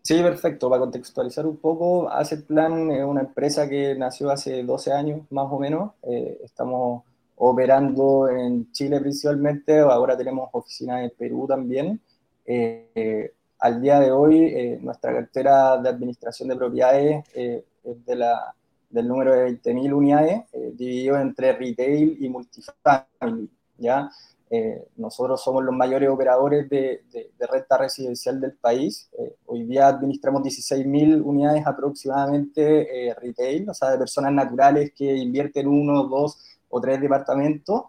[0.00, 0.70] Sí, perfecto.
[0.70, 5.46] Para contextualizar un poco, Asset Plan es una empresa que nació hace 12 años, más
[5.50, 5.92] o menos.
[6.02, 7.04] Eh, estamos
[7.36, 12.00] operando en Chile principalmente, ahora tenemos oficinas en Perú también.
[12.46, 18.54] Eh, al día de hoy, eh, nuestra cartera de administración de propiedades es de la,
[18.90, 23.50] del número de 20.000 unidades, dividido entre retail y multifamily.
[23.78, 24.10] ¿ya?
[24.56, 27.02] Eh, nosotros somos los mayores operadores de,
[27.40, 29.08] renta residencial del país.
[29.18, 35.16] Eh, hoy día administramos 16.000 unidades aproximadamente eh, retail, o sea, de personas naturales que
[35.16, 36.38] invierten uno, dos
[36.74, 37.84] o tres departamentos.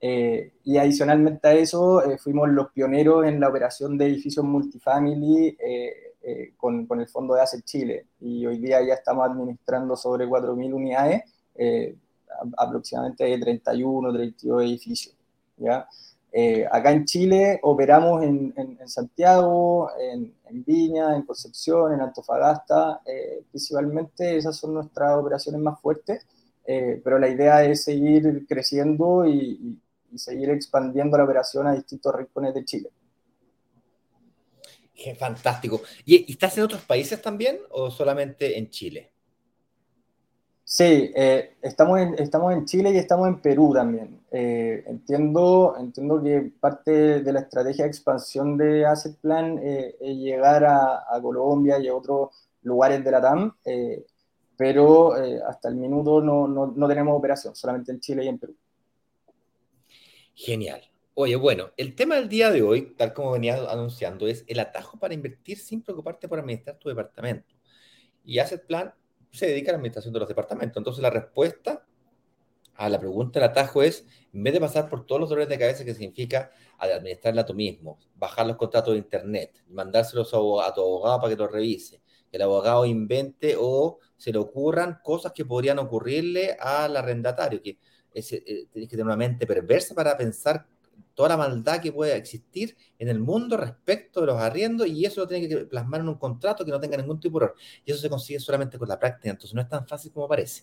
[0.00, 5.56] y adicionalmente a eso, fuimos los pioneros en la operación de edificios multifamily
[6.56, 8.06] con, con, el Fondo de ACE Chile.
[8.20, 11.22] Y hoy día ya estamos administrando sobre 4.000 unidades,
[12.56, 15.16] aproximadamente de 31, 32 edificios.
[15.56, 15.88] ¿ya?
[16.30, 24.36] Eh, acá en Chile operamos en, Santiago, en, Viña, en Concepción, en Antofagasta, eh, principalmente
[24.36, 26.26] esas son nuestras operaciones más fuertes,
[26.70, 29.80] eh, pero la idea es seguir creciendo y,
[30.16, 32.90] seguir expandiendo la operación a distintos rincones de Chile.
[34.94, 35.80] Qué fantástico.
[36.04, 39.10] ¿Y estás en otros países también o solamente en Chile?
[40.64, 44.20] Sí, eh, estamos, en, estamos en Chile y estamos en Perú también.
[44.30, 50.64] Eh, entiendo, entiendo que parte de la estrategia de expansión de Asset Plan es llegar
[50.64, 52.30] a, Colombia y a otros
[52.62, 53.54] lugares de la TAM,
[54.58, 55.14] pero
[55.48, 58.56] hasta el minuto no, no, no tenemos operación, solamente en Chile y en Perú.
[60.34, 60.82] Genial.
[61.14, 64.98] Oye, bueno, el tema del día de hoy, tal como venía anunciando, es el atajo
[64.98, 67.54] para invertir sin preocuparte por administrar tu departamento.
[68.24, 68.92] Y Asset Plan
[69.30, 70.76] se dedica a la administración de los departamentos.
[70.76, 71.86] Entonces la respuesta
[72.74, 75.58] a la pregunta del atajo es, en vez de pasar por todos los dolores de
[75.58, 81.20] cabeza que significa administrarla tú mismo, bajar los contratos de internet, mandárselos a, tu abogado
[81.20, 82.00] para que lo revise,
[82.32, 87.78] el abogado invente o se le ocurran cosas que podrían ocurrirle al arrendatario, que
[88.12, 90.66] es, eh, tienes que tener una mente perversa para pensar
[91.14, 95.22] toda la maldad que pueda existir en el mundo respecto de los arriendos y eso
[95.22, 97.56] lo tiene que plasmar en un contrato que no tenga ningún tipo de error.
[97.84, 100.62] Y eso se consigue solamente con la práctica, entonces no es tan fácil como parece.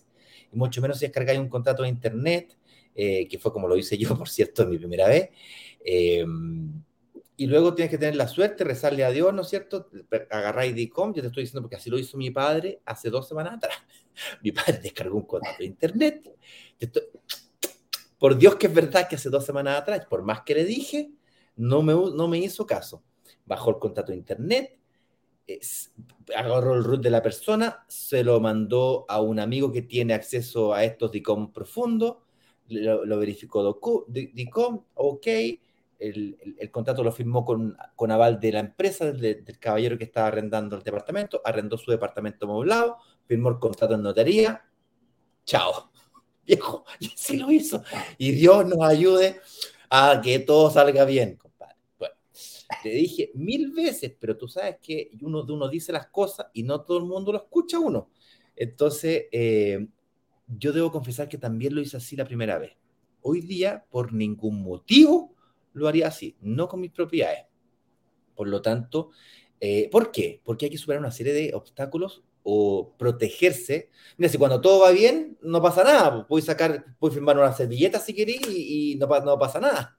[0.50, 2.56] Y mucho menos si descargáis un contrato de internet,
[2.94, 5.28] eh, que fue como lo hice yo, por cierto, mi primera vez.
[5.84, 6.82] Em,
[7.36, 9.90] y luego tienes que tener la suerte, rezarle a Dios, ¿no es cierto?
[10.30, 13.54] Agarráis DICOM, yo te estoy diciendo porque así lo hizo mi padre hace dos semanas
[13.54, 13.76] atrás.
[14.42, 16.34] Mi padre descargó un contrato de internet.
[18.18, 21.10] Por Dios que es verdad que hace dos semanas atrás, por más que le dije,
[21.56, 23.02] no me, no me hizo caso.
[23.44, 24.78] Bajó el contrato de internet,
[26.34, 30.72] agarró el root de la persona, se lo mandó a un amigo que tiene acceso
[30.74, 32.22] a estos DICOM profundo,
[32.68, 35.26] lo, verificó DICOM, ok,
[35.98, 40.28] el, el, contrato lo firmó con, con aval de la empresa, del, caballero que estaba
[40.28, 44.64] arrendando el departamento, arrendó su departamento moblado, firmó el contrato en notaría,
[45.44, 45.90] chao
[46.46, 47.82] viejo, y así lo hizo.
[48.18, 49.40] Y Dios nos ayude
[49.90, 51.76] a que todo salga bien, compadre.
[51.98, 52.14] Bueno,
[52.82, 56.82] te dije mil veces, pero tú sabes que uno, uno dice las cosas y no
[56.82, 58.10] todo el mundo lo escucha uno.
[58.54, 59.86] Entonces, eh,
[60.46, 62.72] yo debo confesar que también lo hice así la primera vez.
[63.22, 65.35] Hoy día, por ningún motivo,
[65.76, 67.44] lo haría así, no con mis propiedades.
[68.34, 69.10] Por lo tanto,
[69.60, 70.40] eh, ¿por qué?
[70.42, 73.90] Porque hay que superar una serie de obstáculos o protegerse.
[74.16, 76.26] Mira, si cuando todo va bien, no pasa nada.
[76.26, 79.98] Puedes sacar, puedes firmar una servilleta si querés y, no, pasa nada.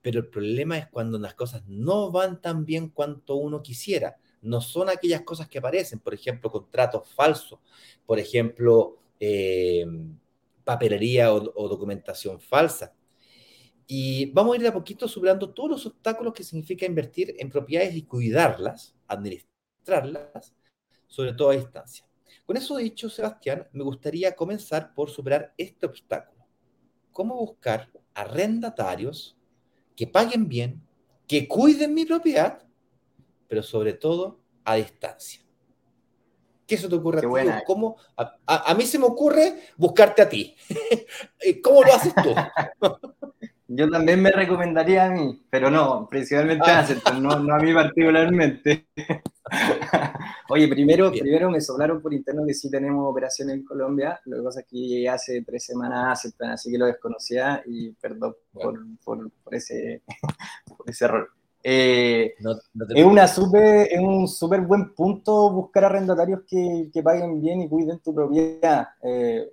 [0.00, 4.16] Pero el problema es cuando las cosas no van tan bien cuanto uno quisiera.
[4.40, 7.58] No son aquellas cosas que aparecen, por ejemplo, contratos falsos,
[8.06, 9.84] por ejemplo, eh,
[10.64, 12.94] papelería o documentación falsa.
[13.90, 17.48] Y vamos a ir de a poquito superando todos los obstáculos que significa invertir en
[17.48, 20.54] propiedades y cuidarlas, administrarlas,
[21.06, 22.04] sobre todo a distancia.
[22.44, 26.46] Con eso dicho, Sebastián, me gustaría comenzar por superar este obstáculo.
[27.12, 29.38] ¿Cómo buscar arrendatarios
[29.96, 30.86] que paguen bien,
[31.26, 32.62] que cuiden mi propiedad,
[33.48, 35.40] pero sobre todo a distancia?
[36.66, 37.64] ¿Qué se te ocurre a ti?
[37.64, 37.96] ¿Cómo?
[38.16, 40.54] A, mí se me ocurre buscarte a ti.
[41.64, 42.34] ¿Cómo lo haces tú?
[43.70, 47.12] Yo también me recomendaría a mí, pero no, principalmente a ah.
[47.20, 48.88] no, no, a mí particularmente.
[50.48, 54.18] Oye, primero, primero me soplaron por interno que sí tenemos operaciones en Colombia.
[54.24, 57.90] Lo que pasa es que llegué hace tres semanas a así que lo desconocía y
[57.92, 60.02] perdón por, por, ese,
[60.78, 61.28] por ese error.
[61.62, 62.36] Eh,
[62.94, 67.68] es, una super, es un súper buen punto buscar arrendatarios que, que, paguen bien y
[67.68, 68.88] cuiden tu propiedad.
[69.02, 69.52] Eh,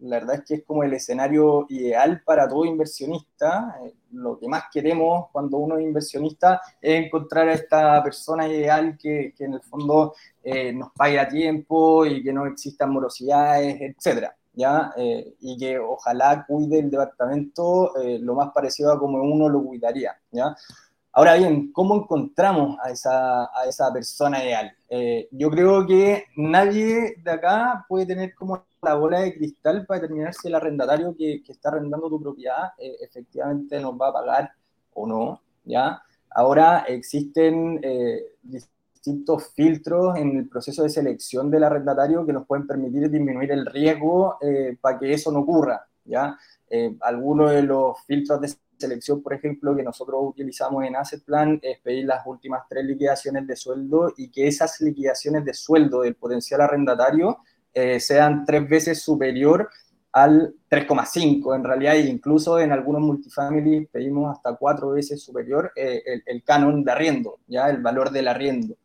[0.00, 3.76] la verdad es que es como el escenario ideal para todo inversionista.
[3.84, 8.96] Eh, lo que más queremos cuando uno es inversionista es encontrar a esta persona ideal
[9.00, 10.14] que, que en el fondo
[10.74, 14.36] nos pague a tiempo y que no existan morosidades, etcétera.
[14.52, 14.92] ¿ya?
[14.96, 20.54] y que ojalá cuide el departamento lo más parecido a como uno lo cuidaría, ¿ya?
[21.16, 24.76] Ahora bien, ¿cómo encontramos a esa, a esa persona ideal?
[24.88, 30.00] Eh, yo creo que nadie de acá puede tener como la bola de cristal para
[30.00, 34.12] determinar si el arrendatario que, que está arrendando tu propiedad eh, efectivamente nos va a
[34.12, 34.52] pagar
[34.92, 36.02] o no, ¿ya?
[36.30, 42.66] Ahora existen eh, distintos filtros en el proceso de selección del arrendatario que nos pueden
[42.66, 44.38] permitir disminuir el riesgo
[44.80, 46.36] para que eso no ocurra, ¿ya?
[47.02, 51.80] algunos de los filtros de selección, por ejemplo, que nosotros utilizamos en Asset Plan es
[51.80, 56.60] pedir las últimas tres liquidaciones de sueldo y que esas liquidaciones de sueldo del potencial
[56.60, 57.38] arrendatario
[57.74, 59.68] eh, sean tres veces superior
[60.12, 61.56] al 3,5.
[61.56, 66.92] En realidad, incluso en algunos multifamily pedimos hasta cuatro veces superior eh, el, canon de
[66.92, 68.76] arriendo, ya el valor del arriendo.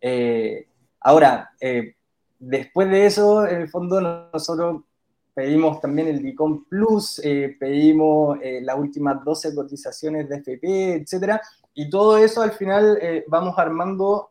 [0.00, 0.66] Eh,
[1.00, 1.50] ahora,
[2.38, 4.00] después de eso, en el fondo
[4.32, 4.82] nosotros
[5.34, 11.40] pedimos también el DICOM Plus, eh, pedimos eh, las últimas 12 cotizaciones de FP, etcétera,
[11.74, 14.28] y todo eso al final eh, vamos armando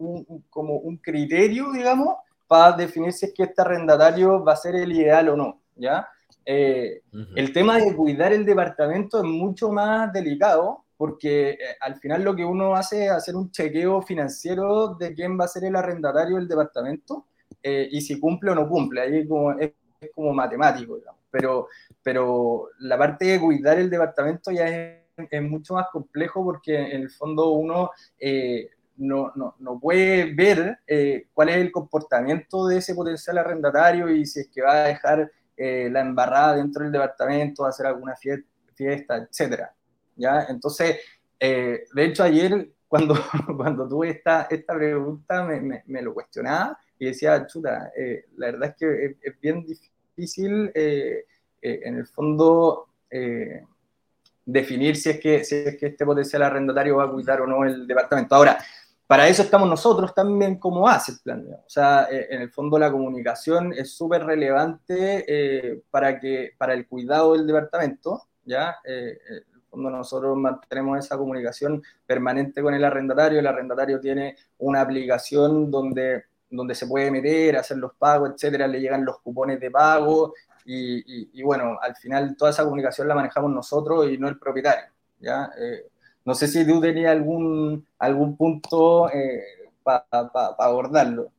[0.49, 2.17] como un criterio, digamos,
[2.51, 6.05] para definir si es que este arrendatario va a ser el ideal o no, ¿ya?
[6.43, 12.43] El tema de cuidar el departamento es mucho más delicado, porque al final lo que
[12.43, 16.49] uno hace es hacer un chequeo financiero de quién va a ser el arrendatario del
[16.49, 17.27] departamento,
[17.63, 21.21] y si cumple o no cumple, ahí como es es como matemático, digamos.
[21.29, 21.67] Pero,
[22.03, 24.97] pero la parte de cuidar el departamento ya es,
[25.29, 30.79] es mucho más complejo porque en el fondo uno eh, no, no, no, puede ver
[30.87, 34.87] eh, cuál es el comportamiento de ese potencial arrendatario y si es que va a
[34.87, 39.73] dejar eh, la embarrada dentro del departamento, hacer alguna fiesta, etcétera.
[40.15, 40.45] ¿ya?
[40.49, 40.97] Entonces,
[41.39, 43.15] de hecho ayer cuando,
[43.57, 47.91] cuando tuve esta, esta pregunta me, me, lo cuestionaba y decía, chuta,
[48.37, 51.25] la verdad es que es, es bien difícil eh,
[51.61, 53.63] eh, en el fondo, eh,
[54.45, 57.63] definir si es, que, si es que este potencial arrendatario va a cuidar o no
[57.63, 58.35] el departamento.
[58.35, 58.57] Ahora,
[59.11, 61.45] para eso estamos nosotros también como Asset Plan.
[61.53, 67.33] O sea, en el fondo la comunicación es súper relevante para, que, para el cuidado
[67.33, 68.77] del departamento, ¿ya?
[68.85, 73.39] en el fondo nosotros mantenemos esa comunicación permanente con el arrendatario.
[73.39, 78.79] El arrendatario tiene una aplicación donde donde se puede meter, hacer los pagos, etcétera, le
[78.79, 84.09] llegan los cupones de pago y, bueno, al final toda esa comunicación la manejamos nosotros
[84.09, 84.85] y no el propietario.
[85.19, 85.51] ¿ya?
[85.57, 85.90] Eh,
[86.25, 89.41] no sé si tú tenías algún, algún punto eh,
[89.83, 90.05] para
[90.59, 91.31] abordarlo.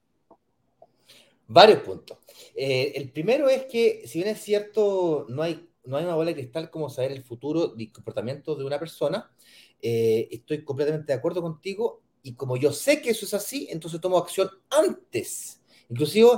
[1.46, 2.18] Varios puntos.
[2.54, 6.30] Eh, el primero es que, si bien es cierto, no hay, no hay una bola
[6.30, 9.30] de cristal como saber el futuro y comportamiento de una persona,
[9.80, 14.16] estoy completamente de acuerdo contigo y como yo sé que eso es así, entonces tomo
[14.16, 15.60] acción antes.
[15.88, 16.28] Inclusive,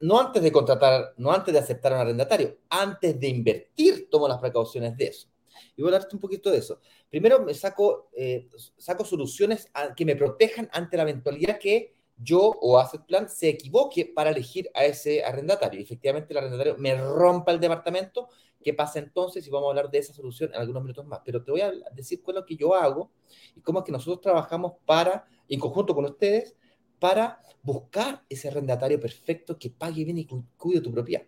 [0.00, 4.28] no antes de contratar, no antes de aceptar a un arrendatario, antes de invertir, tomo
[4.28, 5.28] las precauciones de eso.
[5.76, 6.80] Y voy a darte un poquito de eso.
[7.10, 12.78] Primero, me saco, eh, saco soluciones que me protejan ante la eventualidad que yo o
[12.78, 15.80] Asset Plan se equivoque para elegir a ese arrendatario.
[15.80, 18.28] Efectivamente, el arrendatario me rompa el departamento
[18.62, 19.46] ¿Qué pasa entonces?
[19.46, 21.20] Y vamos a hablar de esa solución en algunos minutos más.
[21.24, 23.10] Pero te voy a decir cuál es lo que yo hago
[23.54, 26.56] y cómo es que nosotros trabajamos para, en conjunto con ustedes,
[26.98, 31.22] para buscar ese arrendatario perfecto que pague bien y cuide tu propiedad.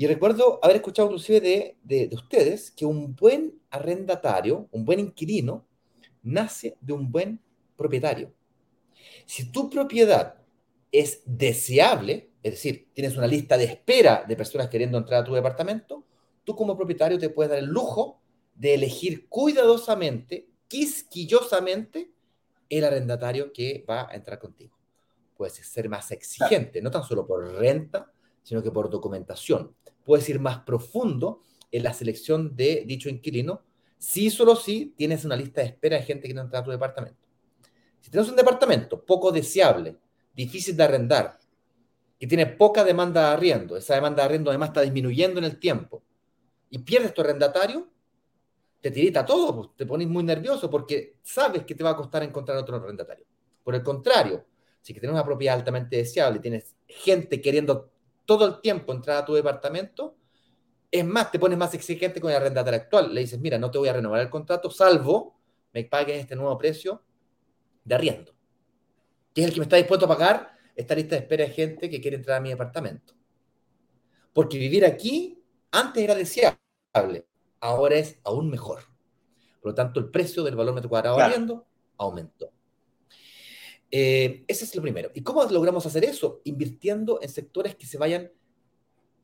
[0.00, 5.00] Y recuerdo haber escuchado inclusive de, de, de ustedes que un buen arrendatario, un buen
[5.00, 5.66] inquilino,
[6.22, 7.40] nace de un buen
[7.76, 8.32] propietario.
[9.26, 10.36] Si tu propiedad
[10.92, 15.34] es deseable, es decir, tienes una lista de espera de personas queriendo entrar a tu
[15.34, 16.04] departamento,
[16.44, 18.22] tú como propietario te puedes dar el lujo
[18.54, 22.12] de elegir cuidadosamente, quisquillosamente,
[22.68, 24.78] el arrendatario que va a entrar contigo.
[25.36, 28.12] Puedes ser más exigente, no tan solo por renta,
[28.48, 29.74] sino que por documentación.
[30.06, 33.60] Puedes ir más profundo en la selección de dicho inquilino,
[33.98, 36.70] si solo si tienes una lista de espera de gente que quiere entrar a tu
[36.70, 37.20] departamento.
[38.00, 39.98] Si tienes un departamento poco deseable,
[40.34, 41.38] difícil de arrendar,
[42.18, 45.58] que tiene poca demanda de arriendo, esa demanda de arriendo además está disminuyendo en el
[45.58, 46.02] tiempo,
[46.70, 47.86] y pierdes tu arrendatario,
[48.80, 52.22] te tirita todo, pues, te pones muy nervioso porque sabes que te va a costar
[52.22, 53.26] encontrar otro arrendatario.
[53.62, 54.46] Por el contrario,
[54.80, 57.90] si tienes una propiedad altamente deseable tienes gente queriendo
[58.28, 60.14] todo el tiempo entrar a tu departamento,
[60.90, 63.14] es más, te pones más exigente con el arrendatario actual.
[63.14, 65.40] Le dices, mira, no te voy a renovar el contrato, salvo
[65.72, 67.02] me pagues este nuevo precio
[67.84, 68.34] de arriendo,
[69.32, 71.88] que es el que me está dispuesto a pagar esta lista de espera de gente
[71.88, 73.14] que quiere entrar a mi departamento.
[74.34, 77.26] Porque vivir aquí antes era deseable,
[77.60, 78.82] ahora es aún mejor.
[79.62, 81.66] Por lo tanto, el precio del valor metro cuadrado arriendo
[81.96, 82.52] aumentó.
[83.90, 85.10] Eh, ese es lo primero.
[85.14, 86.40] ¿Y cómo logramos hacer eso?
[86.44, 88.30] Invirtiendo en sectores que se vayan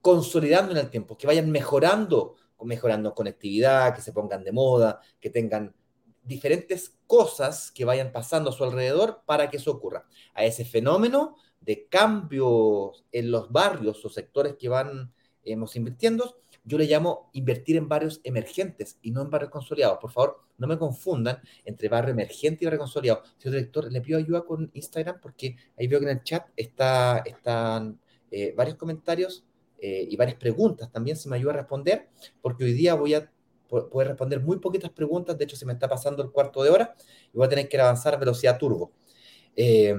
[0.01, 5.31] consolidando en el tiempo, que vayan mejorando, mejorando conectividad, que se pongan de moda, que
[5.31, 5.75] tengan
[6.23, 10.07] diferentes cosas que vayan pasando a su alrededor para que eso ocurra.
[10.35, 15.13] A ese fenómeno de cambios en los barrios o sectores que van
[15.45, 19.99] hemos invirtiendo, yo le llamo invertir en barrios emergentes y no en barrios consolidados.
[20.01, 23.23] Por favor, no me confundan entre barrio emergente y barrio consolidado.
[23.37, 27.23] Señor director, le pido ayuda con Instagram porque ahí veo que en el chat está,
[27.25, 28.01] están
[28.31, 29.45] eh, varios comentarios
[29.79, 32.09] eh, y varias preguntas también, si me ayuda a responder,
[32.41, 33.31] porque hoy día voy a
[33.69, 36.95] poder responder muy poquitas preguntas, de hecho se me está pasando el cuarto de hora
[37.33, 38.93] y voy a tener que avanzar a velocidad turbo.
[39.55, 39.95] Eh,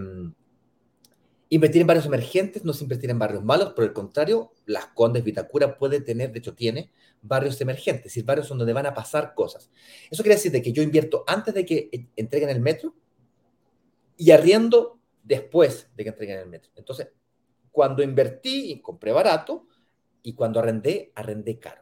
[1.49, 5.23] Invertir en barrios emergentes no es invertir en barrios malos, por el contrario, Las Condes,
[5.23, 6.91] Vitacura puede tener, de hecho tiene,
[7.21, 9.69] barrios emergentes, es decir, barrios donde van a pasar cosas.
[10.09, 12.95] Eso quiere decir que yo invierto antes de que entreguen el metro
[14.17, 16.71] y arriendo después de que entreguen el metro.
[16.75, 17.09] Entonces,
[17.71, 19.67] cuando invertí, y compré barato
[20.23, 21.81] y cuando arrendé, arrendé caro.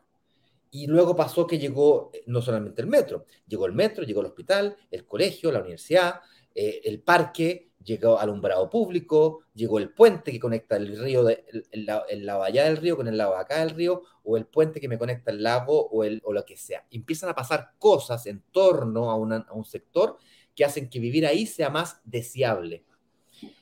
[0.72, 4.28] Y luego pasó que llegó eh, no solamente el metro, llegó el metro, llegó el
[4.28, 6.22] hospital, el colegio, la universidad,
[6.56, 11.86] eh, el parque, llegó alumbrado público, llegó el puente que conecta el río, de, el,
[12.26, 14.98] lado allá del río con el lado acá del río, o el puente que me
[14.98, 16.86] conecta el lago o, el, o lo que sea.
[16.92, 20.18] Empiezan a pasar cosas en torno a, a un sector
[20.56, 22.86] que hacen que vivir ahí sea más deseable.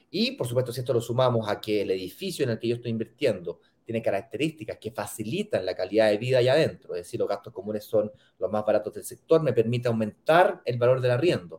[0.10, 2.76] Y, por supuesto, si esto lo sumamos a que el edificio en el que yo
[2.76, 7.30] estoy invirtiendo tiene características que facilitan la calidad de vida allá adentro, es decir, los
[7.30, 11.58] gastos comunes son los más baratos del sector, me permite aumentar el valor del arriendo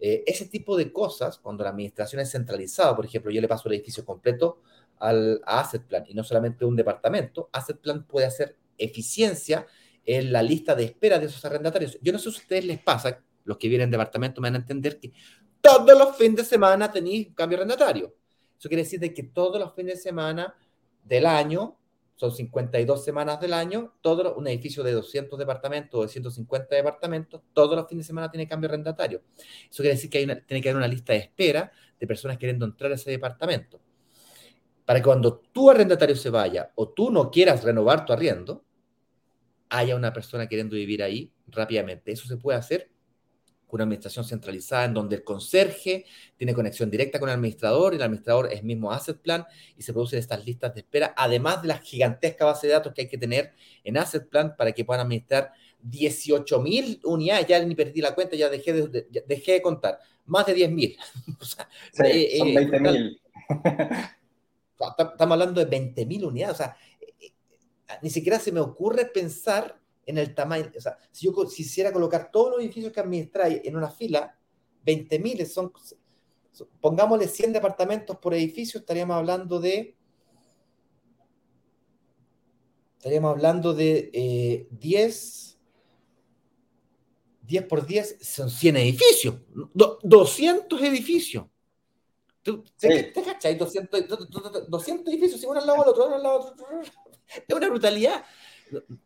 [0.00, 3.68] eh, ese tipo de cosas, cuando la administración es centralizada, por ejemplo, yo le paso
[3.68, 4.62] el edificio completo
[4.98, 9.66] al, a Asset Plan y no solamente un departamento, Asset Plan puede hacer eficiencia
[10.04, 11.98] en la lista de espera de esos arrendatarios.
[12.00, 14.56] Yo no sé si a ustedes les pasa, los que vienen en departamento me van
[14.56, 15.12] a entender que
[15.60, 18.14] todos los fines de semana tenéis cambio arrendatario.
[18.58, 20.54] Eso quiere decir de que todos los fines de semana
[21.04, 21.79] del año
[22.20, 27.40] son 52 semanas del año, todo un edificio de 200 departamentos o de 150 departamentos,
[27.54, 29.22] todos los fines de semana tiene cambio arrendatario.
[29.38, 32.92] Eso quiere decir que tiene que haber una lista de espera de personas queriendo entrar
[32.92, 33.80] a ese departamento.
[34.84, 38.66] Para que cuando tu arrendatario se vaya o tú no quieras renovar tu arriendo,
[39.70, 42.12] haya una persona queriendo vivir ahí rápidamente.
[42.12, 42.90] Eso se puede hacer
[43.76, 46.04] una administración centralizada en donde el conserje
[46.36, 49.44] tiene conexión directa con el administrador y el administrador es mismo asset plan
[49.76, 53.02] y se producen estas listas de espera, además de la gigantesca base de datos que
[53.02, 53.52] hay que tener
[53.84, 55.52] en asset plan para que puedan administrar
[55.82, 60.46] 18 mil unidades, ya ni perdí la cuenta, ya dejé de, dejé de contar, más
[60.46, 60.96] de 10 mil.
[61.92, 63.20] sí, eh, son 20 eh, mil.
[64.80, 67.32] Estamos hablando de 20 mil unidades, o sea, eh,
[68.02, 69.78] ni siquiera se me ocurre pensar
[70.10, 70.70] en el tamaño.
[70.76, 74.36] O sea, si yo quisiera colocar todos los edificios que administráis en una fila,
[74.84, 75.72] 20.000 son,
[76.80, 79.96] pongámosle 100 departamentos por edificio, estaríamos hablando de,
[82.96, 85.58] estaríamos hablando de 10, eh,
[87.42, 89.36] 10 por 10 son 100 edificios,
[90.02, 91.46] 200 edificios.
[92.42, 93.54] ¿Tú, ¿Te, cachai?
[93.54, 94.08] 200,
[94.66, 96.66] 200, edificios, uno al lado del otro, uno al lado del otro.
[97.46, 98.24] Es una brutalidad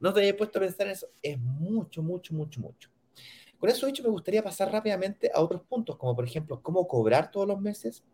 [0.00, 1.08] no te había puesto a pensar en eso.
[1.22, 2.90] Es mucho, mucho, mucho, mucho.
[3.58, 7.30] Con eso dicho, me gustaría pasar rápidamente a otros puntos, como por ejemplo, cómo cobrar
[7.30, 8.04] todos los meses,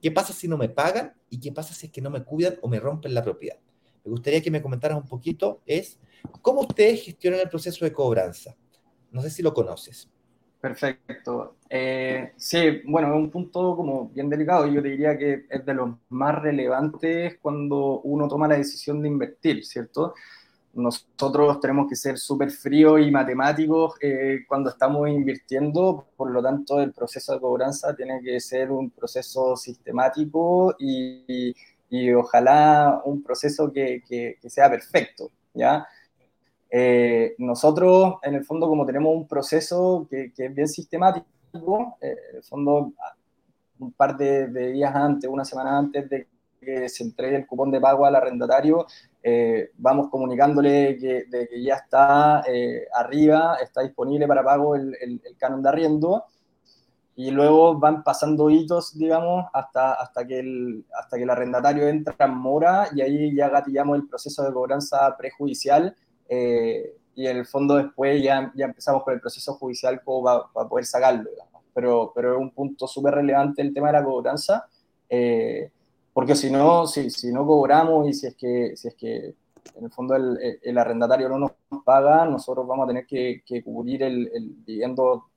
[0.00, 2.56] qué pasa si no me pagan y qué pasa si es que no me cuidan
[2.62, 3.58] o me rompen la propiedad.
[4.04, 5.98] Me gustaría que me comentaras un poquito, es
[6.40, 8.56] cómo ustedes gestionan el proceso de cobranza.
[9.10, 10.08] No sé si lo conoces.
[10.60, 11.56] Perfecto.
[11.68, 14.68] Eh, sí, bueno, es un punto como bien delicado.
[14.68, 19.08] Yo te diría que es de los más relevantes cuando uno toma la decisión de
[19.08, 20.14] invertir, ¿cierto?
[20.74, 26.80] Nosotros tenemos que ser súper fríos y matemáticos eh, cuando estamos invirtiendo, por lo tanto
[26.80, 31.54] el proceso de cobranza tiene que ser un proceso sistemático y,
[31.90, 35.86] y, ojalá un proceso que, que, sea perfecto, ¿ya?
[36.70, 41.26] Eh, nosotros, en el fondo, como tenemos un proceso que, que es bien sistemático,
[42.00, 42.92] eh, en el fondo,
[43.78, 46.28] un par de, de días antes, una semana antes de
[46.62, 48.86] que se entregue el cupón de pago al arrendatario,
[49.22, 54.96] eh, vamos comunicándole que, de que ya está eh, arriba, está disponible para pago el,
[55.00, 56.24] el, canon de arriendo,
[57.14, 62.14] y luego van pasando hitos, digamos, hasta, hasta, que el, hasta que el arrendatario entra
[62.18, 65.94] en mora y ahí ya gatillamos el proceso de cobranza prejudicial
[66.28, 70.68] eh, y en el fondo después ya, ya empezamos con el proceso judicial como para,
[70.68, 71.28] poder sacarlo,
[71.74, 74.66] Pero, pero es un punto súper relevante el tema de la cobranza.
[75.10, 75.70] Eh,
[76.12, 79.34] porque si no, si, si, no cobramos y si es que, si es que
[79.76, 81.52] en el fondo el, el arrendatario no nos
[81.84, 84.56] paga, nosotros vamos a tener que, que cubrir el, el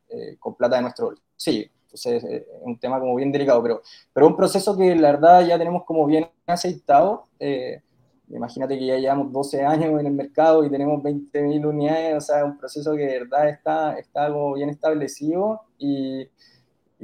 [0.10, 3.82] eh, con plata de nuestro Sí, Entonces eh, es un tema como bien delicado, pero,
[4.14, 7.26] pero un proceso que la verdad ya tenemos como bien aceitado.
[7.40, 7.82] Eh,
[8.30, 12.46] imagínate que ya llevamos 12 años en el mercado y tenemos 20.000 unidades, o sea,
[12.46, 16.28] un proceso que de verdad está, está como bien establecido y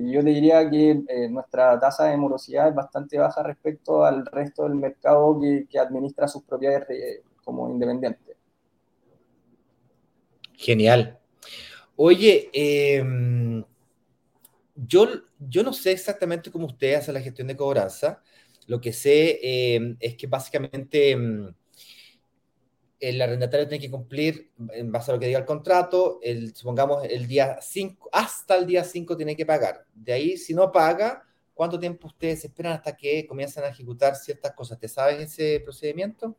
[0.03, 4.63] y yo diría que eh, nuestra tasa de morosidad es bastante baja respecto al resto
[4.63, 8.35] del mercado que, que administra sus propiedades eh, como independiente.
[10.53, 11.19] Genial.
[11.95, 13.63] Oye, em,
[14.75, 15.07] yo,
[15.39, 18.21] yo no sé exactamente cómo usted hace la gestión de cobranza.
[18.67, 21.53] Lo que sé em, es que básicamente em,
[23.01, 27.03] el arrendatario tiene que cumplir en base a lo que diga el contrato, el, supongamos
[27.03, 29.85] el día 5, hasta el día 5 tiene que pagar.
[29.93, 31.23] De ahí, si no paga,
[31.55, 34.79] ¿cuánto tiempo ustedes esperan hasta que comiencen a ejecutar ciertas cosas?
[34.79, 36.35] ¿Te sabes ese procedimiento?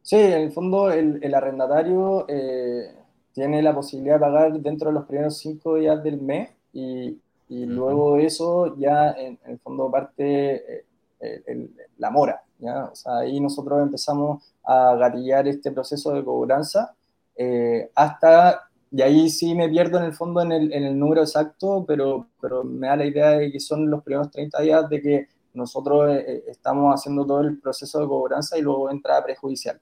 [0.00, 2.94] Sí, en el fondo el, el arrendatario eh,
[3.32, 7.20] tiene la posibilidad de pagar dentro de los primeros cinco días del mes y,
[7.50, 10.86] y luego de eso ya en, el fondo parte
[11.20, 11.68] eh,
[11.98, 12.45] la mora.
[12.58, 12.86] ¿Ya?
[12.86, 16.94] O sea, ahí nosotros empezamos a gatillar este proceso de cobranza
[17.36, 21.20] eh, hasta, y ahí sí me pierdo en el fondo en el, en el, número
[21.22, 25.02] exacto, pero, pero me da la idea de que son los primeros 30 días de
[25.02, 29.80] que nosotros eh, eh, estamos haciendo todo el proceso de cobranza y luego entra prejudicial.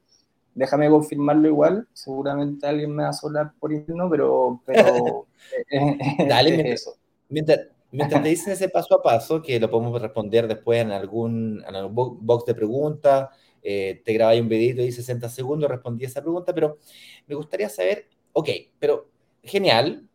[0.54, 5.26] Déjame confirmarlo igual, seguramente alguien me va a solar por interno, pero, pero
[6.28, 6.94] Dale, mientras, eso.
[7.28, 7.60] Mientras,
[7.94, 11.74] mientras, te dicen ese paso a paso, que lo podemos responder después en algún, en
[11.76, 13.28] algún box de preguntas,
[13.62, 16.78] eh, te grabáis un videito y 60 segundos, respondí esa pregunta, pero
[17.26, 19.10] me gustaría saber, ok, pero
[19.42, 20.08] genial,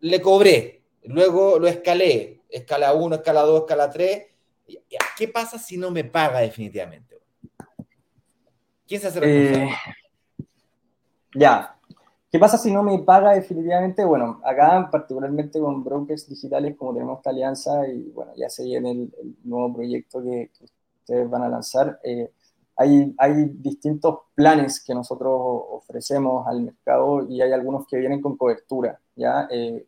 [0.00, 4.26] le cobré, luego lo escalé, escala 1, escala 2, escala 3,
[5.16, 7.20] ¿qué pasa si no me paga definitivamente?
[8.86, 9.64] ¿Quién se hace responsable?
[9.64, 10.46] Eh,
[11.34, 11.79] ya,
[12.30, 14.04] ¿Qué pasa si no me paga definitivamente?
[14.04, 18.92] Bueno, acá particularmente con brokers digitales como tenemos esta alianza y bueno, ya se viene
[18.92, 20.50] el, el nuevo proyecto que,
[21.06, 22.30] que, van a lanzar, eh,
[22.76, 25.32] hay, hay distintos planes que nosotros
[25.70, 29.48] ofrecemos al mercado y hay algunos que vienen con cobertura, ¿ya?
[29.50, 29.86] Eh,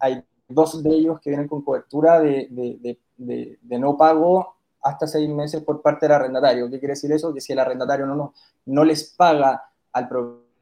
[0.00, 5.06] hay dos de ellos que vienen con cobertura de, de, de, de, no pago hasta
[5.06, 6.70] seis meses por parte del arrendatario.
[6.70, 7.32] ¿Qué quiere decir eso?
[7.32, 8.32] Que si el arrendatario no, no,
[8.66, 10.08] no les paga al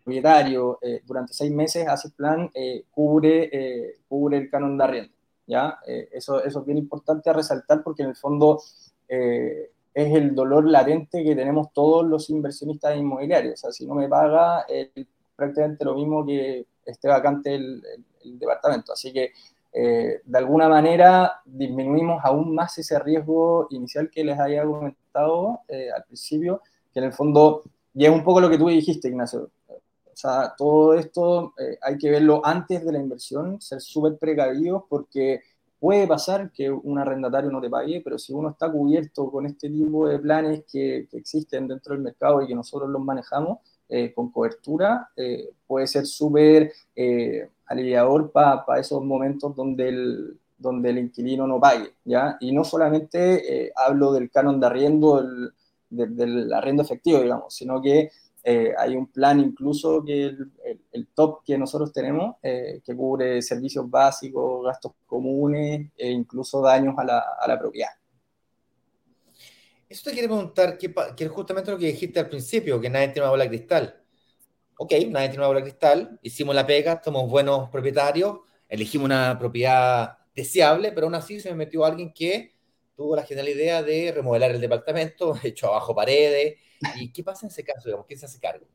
[0.02, 5.14] propietario eh, durante seis meses, hace plan, eh, cubre, eh, cubre el canon de arriendo.
[5.46, 5.78] ¿ya?
[5.84, 8.62] eso, eso es bien importante a resaltar porque en el fondo
[9.08, 13.54] es el dolor latente que tenemos todos los inversionistas inmobiliarios.
[13.54, 14.88] O sea, si no me paga, es
[15.36, 17.82] prácticamente lo mismo que esté vacante el,
[18.24, 18.92] departamento.
[18.92, 19.32] Así que,
[19.72, 25.88] eh, de alguna manera, disminuimos aún más ese riesgo inicial que les había comentado eh,
[25.90, 27.62] al principio, que en el fondo,
[27.94, 29.50] y es un poco lo que tú dijiste, Ignacio.
[30.22, 35.42] Sea, todo esto eh, hay que verlo antes de la inversión, ser súper precavidos porque
[35.82, 39.68] Puede pasar que un arrendatario no te pague, pero si uno está cubierto con este
[39.68, 43.58] tipo de planes que, que existen dentro del mercado y que nosotros los manejamos
[43.88, 50.38] eh, con cobertura, eh, puede ser súper eh, aliviador para pa esos momentos donde el,
[50.56, 51.94] donde el inquilino no pague.
[52.04, 52.36] ¿ya?
[52.38, 55.52] Y no solamente eh, hablo del canon de arriendo, del,
[55.90, 58.12] del, del arriendo efectivo, digamos, sino que
[58.44, 60.34] eh, hay un plan incluso que
[60.92, 66.94] el, top que nosotros tenemos, eh, que cubre servicios básicos, gastos comunes e incluso daños
[66.98, 67.90] a la, a la propiedad.
[69.92, 73.22] Eso te quiere preguntar, que, es justamente lo que dijiste al principio, que nadie tiene
[73.22, 74.02] una bola de cristal.
[74.78, 78.38] Ok, nadie tiene una bola de cristal, hicimos la pega, somos buenos propietarios,
[78.70, 82.54] elegimos una propiedad deseable, pero aún así se me metió alguien que
[82.96, 86.56] tuvo la genial idea de remodelar el departamento, echó abajo paredes,
[86.96, 87.88] ¿Y qué pasa en ese caso?
[87.88, 88.06] Digamos?
[88.06, 88.66] ¿Quién se hace cargo?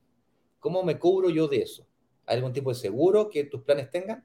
[0.59, 1.85] ¿Cómo me cubro yo de eso?
[2.25, 4.23] ¿Hay algún tipo de seguro que tus planes tengan?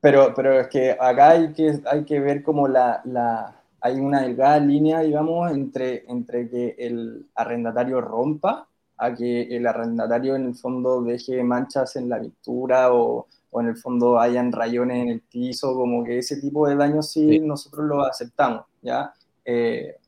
[0.00, 4.22] Pero, pero es que acá hay que, hay que ver como la, la, hay una
[4.22, 10.54] delgada línea, digamos, entre, entre que el arrendatario rompa a que el arrendatario en el
[10.54, 15.20] fondo deje manchas en la pintura o, o en el fondo hayan rayones en el
[15.20, 17.40] piso, como que ese tipo de daños sí, sí.
[17.40, 19.12] nosotros lo aceptamos, ¿ya?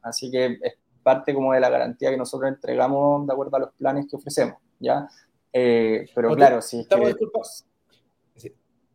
[0.03, 0.75] así que es
[1.09, 4.57] parte como de la garantía que nosotros entregamos de acuerdo a los planes que ofrecemos,
[4.79, 5.09] ¿ya?
[5.53, 6.81] pero claro, sí.
[6.81, 7.15] Estamos,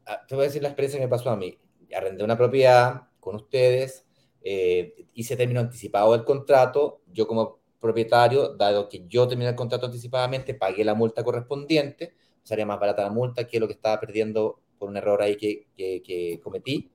[0.05, 1.57] ah, Te voy a decir la experiencia que me pasó a mí.
[1.95, 4.05] Arrendé una propiedad con ustedes,
[4.41, 10.53] hice término anticipado del contrato, yo como propietario, dado que yo terminé el contrato anticipadamente,
[10.53, 14.89] pagué la multa correspondiente, sería más barata la multa que lo que estaba perdiendo por
[14.89, 16.91] un error ahí que, que, cometí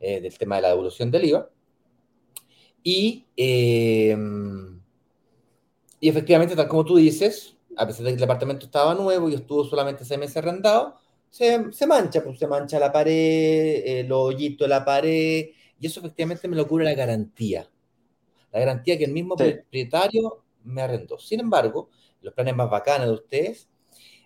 [0.00, 1.50] eh, del tema de la devolución del IVA.
[2.88, 4.80] Y, em,
[6.00, 9.34] y efectivamente, tal como tú dices, a pesar de que el departamento estaba nuevo y
[9.34, 10.96] estuvo solamente seis meses arrendado,
[11.28, 16.00] se, se mancha, pues se mancha la pared, el hoyito de la pared, y eso
[16.00, 17.68] efectivamente me lo cubre la garantía
[18.52, 21.18] la garantía que el mismo propietario me arrendó.
[21.18, 21.90] Sin embargo,
[22.22, 23.68] los planes más bacanos de ustedes,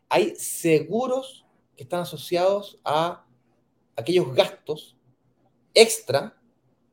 [0.08, 1.44] hay seguros
[1.76, 3.26] que están asociados a
[3.96, 4.96] aquellos gastos
[5.74, 6.40] extra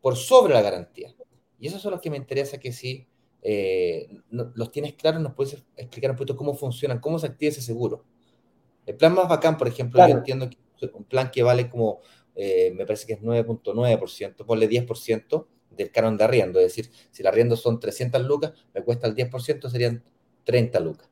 [0.02, 1.14] por sobre la garantía.
[1.60, 3.08] Y esos son los que me interesa que si
[3.42, 7.62] eh, los tienes claros, nos puedes explicar un poquito cómo funcionan, cómo se activa ese
[7.62, 8.06] seguro.
[8.86, 10.58] El plan más bacán, por ejemplo, yo entiendo que
[10.94, 12.00] un plan que vale como,
[12.36, 16.60] eh, me parece que es 9.9%, ponle 10%, del canon de arriendo.
[16.60, 20.04] Es decir, si el arriendo son 300 lucas, me cuesta el 10%, serían
[20.44, 21.10] 30 lucas.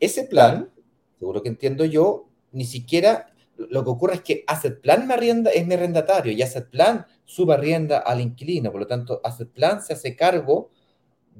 [0.00, 0.72] Ese plan,
[1.18, 5.50] seguro que entiendo yo, ni siquiera lo que ocurre es que Asset Plan me arrienda,
[5.50, 8.70] es mi arrendatario y Asset Plan subarrienda al inquilino.
[8.72, 10.70] Por lo tanto, Asset Plan se hace cargo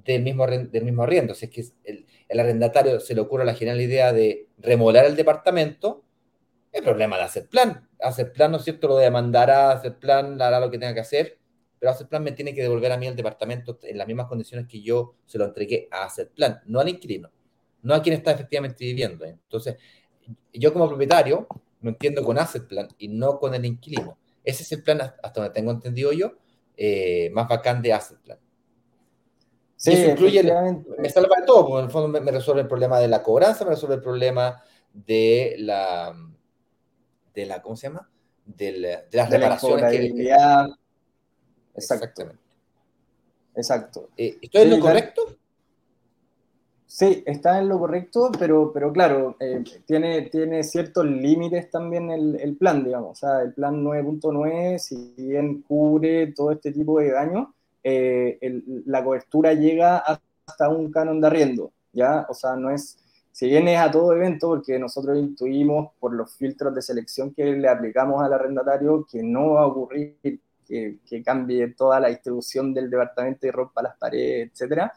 [0.04, 1.34] del mismo, del mismo arriendo.
[1.34, 5.16] Si es que el, el, arrendatario se le ocurre la genial idea de remodelar el
[5.16, 6.04] departamento,
[6.70, 7.88] el problema de Asset Plan.
[8.00, 8.88] Asset Plan, ¿no es cierto?
[8.88, 11.38] Lo demandará, Asset Plan hará lo que tenga que hacer
[11.82, 14.68] pero Asset Plan me tiene que devolver a mí el departamento en las mismas condiciones
[14.68, 17.28] que yo se lo entregué a Asset Plan, no al inquilino,
[17.82, 19.24] no a quien está efectivamente viviendo.
[19.24, 19.78] Entonces,
[20.52, 21.48] yo como propietario
[21.83, 24.18] me entiendo con Asset Plan y no con el inquilino.
[24.45, 26.33] Ese es el plan, hasta donde tengo entendido yo,
[26.76, 28.39] eh, más bacán de Asset Plan.
[29.76, 30.45] Sí, eso incluye,
[30.99, 33.64] me salva de todo, porque en el fondo me, resuelve el problema de la cobranza,
[33.64, 34.62] me resuelve el problema
[34.93, 36.14] de la,
[37.35, 38.09] de la ¿cómo se llama?
[38.45, 39.91] De, las reparaciones.
[39.91, 40.24] que,
[41.74, 42.43] Exactamente.
[43.55, 44.11] Exacto.
[44.16, 45.37] Eh, ¿Estoy en lo correcto?
[46.95, 52.55] Sí, está en lo correcto, pero, pero claro, eh, tiene, tiene ciertos límites también el,
[52.59, 53.12] plan, digamos.
[53.12, 57.49] O sea, el plan 9.9, si bien cubre todo este tipo de daños,
[57.82, 58.38] eh,
[58.84, 62.26] la cobertura llega hasta un canon de arriendo, ¿ya?
[62.28, 62.99] O sea, no es,
[63.32, 67.47] si bien es a todo evento, porque nosotros intuimos por los filtros de selección que
[67.47, 72.90] le aplicamos al arrendatario que no va a ocurrir que, cambie toda la distribución del
[72.90, 74.93] departamento y rompa las paredes, etcétera.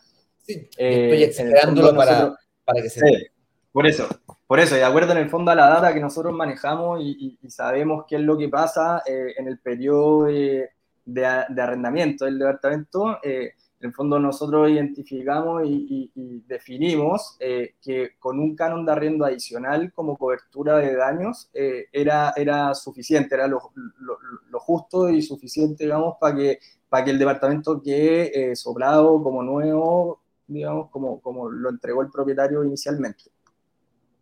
[0.46, 3.32] Sí, estoy eh, exagerándolo para, para, que se
[3.72, 4.08] Por eso,
[4.48, 7.38] por eso, y de acuerdo en el fondo a la data que nosotros manejamos y,
[7.50, 10.70] sabemos qué es lo que pasa eh, en el periodo de,
[11.06, 13.54] de, arrendamiento del departamento, eh,
[13.86, 16.12] en el fondo nosotros identificamos y,
[16.48, 22.34] definimos eh, que con un canon de arriendo adicional como cobertura de daños eh, era,
[22.36, 23.60] era suficiente, era lo,
[24.54, 30.22] justo y suficiente, digamos, para que, para que el departamento quede eh, sobrado como nuevo,
[30.48, 33.24] digamos, como, como lo entregó el propietario inicialmente.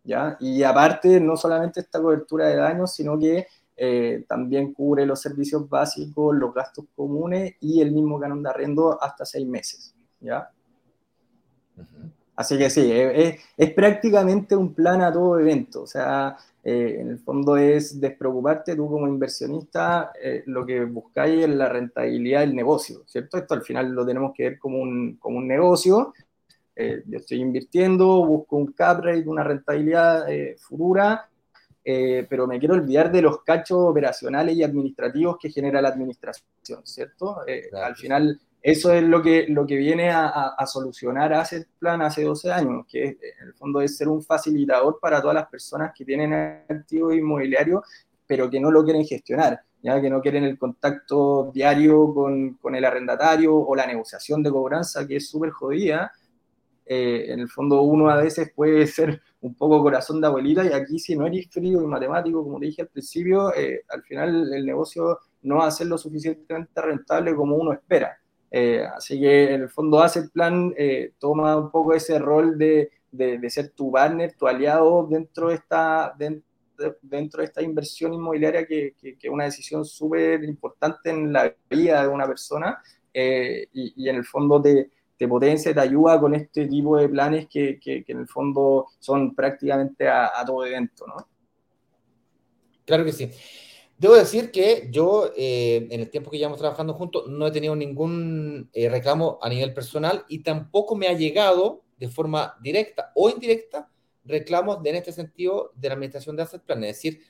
[0.04, 0.36] ¿Ya?
[0.40, 3.46] Y aparte, no solamente esta cobertura de daños, sino que
[3.76, 9.02] eh, también cubre los servicios básicos, los gastos comunes y el mismo canon de arriendo
[9.02, 9.94] hasta seis meses.
[10.20, 10.50] ¿ya?
[12.36, 15.82] Así que sí, es, es, prácticamente un plan a todo evento.
[15.82, 21.44] O sea, eh, en el fondo es despreocuparte tú como inversionista, eh, lo que buscáis
[21.44, 23.38] es la rentabilidad del negocio, ¿cierto?
[23.38, 26.12] Esto al final lo tenemos que ver como un, como un negocio.
[26.76, 30.26] yo estoy invirtiendo, busco un cap rate, una rentabilidad
[30.58, 31.28] futura
[31.86, 36.80] eh, pero me quiero olvidar de los cachos operacionales y administrativos que genera la administración,
[36.82, 37.46] ¿cierto?
[37.46, 42.22] Eh, al final, eso es lo que, lo que viene a, solucionar Asset Plan hace
[42.24, 46.02] 12 años, que en el fondo es ser un facilitador para todas las personas que
[46.02, 47.82] tienen activos inmobiliarios,
[48.26, 52.74] pero que no lo quieren gestionar, ya que no quieren el contacto diario con, con
[52.74, 56.10] el arrendatario o la negociación de cobranza, que es súper jodida.
[56.86, 60.72] Eh, en el fondo uno a veces puede ser un poco corazón de abuelita y
[60.72, 64.54] aquí si no eres frío y matemático, como te dije al principio, eh, al final
[64.54, 68.18] el negocio no va a ser lo suficientemente rentable como uno espera.
[68.56, 72.56] Eh, así que en el fondo hace el plan, eh, toma un poco ese rol
[72.56, 78.64] de, de, ser tu partner, tu aliado dentro de esta, dentro, de esta inversión inmobiliaria
[78.66, 82.80] que, que, es una decisión súper importante en la vida de una persona
[83.12, 87.46] y, y en el fondo de te potencia, te ayuda con este tipo de planes
[87.48, 91.16] que, que, en el fondo son prácticamente a, todo evento, ¿no?
[92.84, 93.30] Claro que sí.
[94.04, 97.74] Debo decir que yo, eh, en el tiempo que llevamos trabajando juntos, no he tenido
[97.74, 103.30] ningún eh, reclamo a nivel personal y tampoco me ha llegado de forma directa o
[103.30, 103.90] indirecta
[104.26, 106.84] reclamos de, en este sentido de la administración de Asset Plan.
[106.84, 107.22] Es decir,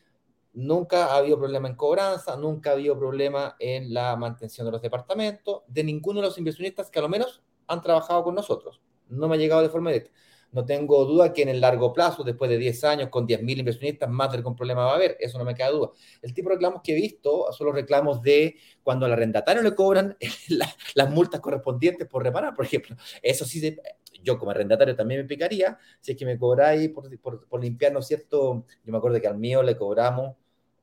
[0.52, 4.82] nunca ha habido problema en cobranza, nunca ha habido problema en la mantención de los
[4.82, 8.80] departamentos, de ninguno de los inversionistas que a lo menos han trabajado con nosotros.
[9.08, 10.10] No me ha llegado de forma directa.
[10.55, 14.09] No tengo duda que en el largo plazo, después de 10 años, con 10.000 inversionistas,
[14.09, 15.16] más de algún problema va a haber.
[15.18, 15.90] Eso no me queda duda.
[16.22, 19.74] El tipo de reclamos que he visto son los reclamos de cuando al arrendatario le
[19.74, 20.16] cobran
[20.94, 22.94] las multas correspondientes por reparar, por ejemplo.
[23.20, 23.76] Eso sí,
[24.22, 25.76] yo como arrendatario también me picaría.
[26.00, 28.64] Si es que me cobráis por, por, por limpiar, ¿no es cierto?
[28.84, 30.36] Yo me acuerdo que al mío le cobramos,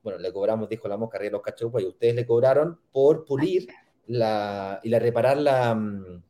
[0.04, 3.68] bueno, le cobramos, dijo la mosca, arriba los cachorros, y ustedes le cobraron por pulir
[4.08, 5.76] la, y la reparar la...
[5.76, 6.24] Mm,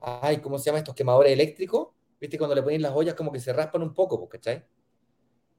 [0.00, 1.88] ay, ¿cómo se llama estos quemadores eléctricos?
[2.22, 2.38] ¿Viste?
[2.38, 4.64] Cuando le ponen las ollas como que se raspan un poco, pues, ¿cachai?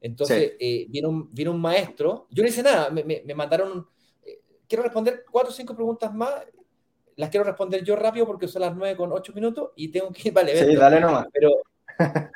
[0.00, 3.86] Entonces, eh, viene, un, viene un maestro, yo no hice nada, me, me, mandaron,
[4.22, 6.32] eh, quiero responder cuatro o cinco preguntas más,
[7.16, 10.30] las quiero responder yo rápido porque son las nueve con ocho minutos y tengo que,
[10.30, 11.26] vale, sí, dale nomás.
[11.30, 11.50] Pero,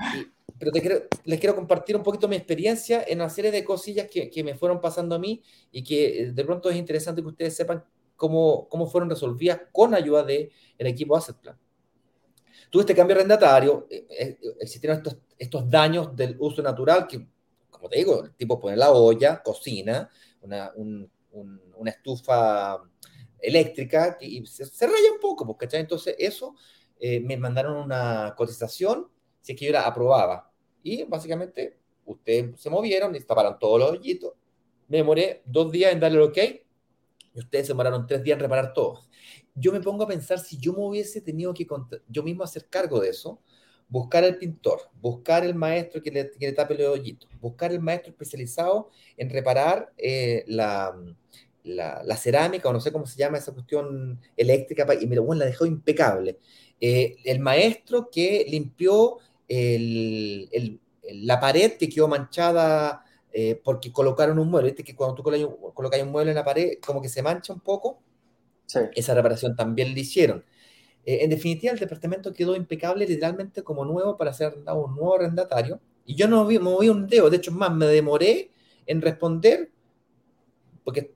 [0.58, 4.08] pero te quiero, les quiero compartir un poquito mi experiencia en una serie de cosillas
[4.10, 7.28] que, que, me fueron pasando a mí y que eh, de pronto es interesante que
[7.28, 7.82] ustedes sepan
[8.14, 11.58] cómo, cómo fueron resolvidas con ayuda del el equipo Asset Plan.
[12.70, 17.26] Tuve este cambio arrendatario, eh, eh, existieron estos, estos daños del uso natural que,
[17.70, 20.08] como te digo, el tipo pone la olla, cocina,
[20.42, 22.78] una, un, una estufa
[23.38, 25.80] eléctrica y se, raya un poco, pues, ¿cachai?
[25.80, 26.54] Entonces eso
[26.98, 29.08] eh, me mandaron una cotización
[29.40, 30.52] si es que yo la aprobaba.
[30.82, 34.34] Y básicamente ustedes se movieron y todos los hoyitos.
[34.88, 36.38] Me demoré dos días en darle el ok
[37.34, 39.08] y ustedes se demoraron tres días en reparar todo
[39.58, 41.66] yo me pongo a pensar si yo me hubiese tenido que
[42.08, 43.40] yo mismo hacer cargo de eso,
[43.88, 47.80] buscar el pintor, buscar el maestro que le, que le tape el hoyito, buscar el
[47.80, 50.94] maestro especializado en reparar eh, la,
[51.64, 55.46] la, cerámica, o no sé cómo se llama esa cuestión eléctrica, y me bueno, la
[55.46, 56.38] dejó impecable.
[56.80, 64.50] Eh, el maestro que limpió el, la pared que quedó manchada eh, porque colocaron un
[64.50, 64.84] mueble, ¿viste?
[64.84, 68.00] que cuando tú colocas un mueble en la pared, como que se mancha un poco
[68.94, 70.44] esa reparación también la hicieron.
[71.04, 75.80] Eh, en definitiva, el departamento quedó impecable, literalmente como nuevo para ser un nuevo arrendatario.
[76.04, 78.50] Y yo no vi, moví un dedo, de hecho, más, me demoré
[78.86, 79.70] en responder,
[80.84, 81.12] porque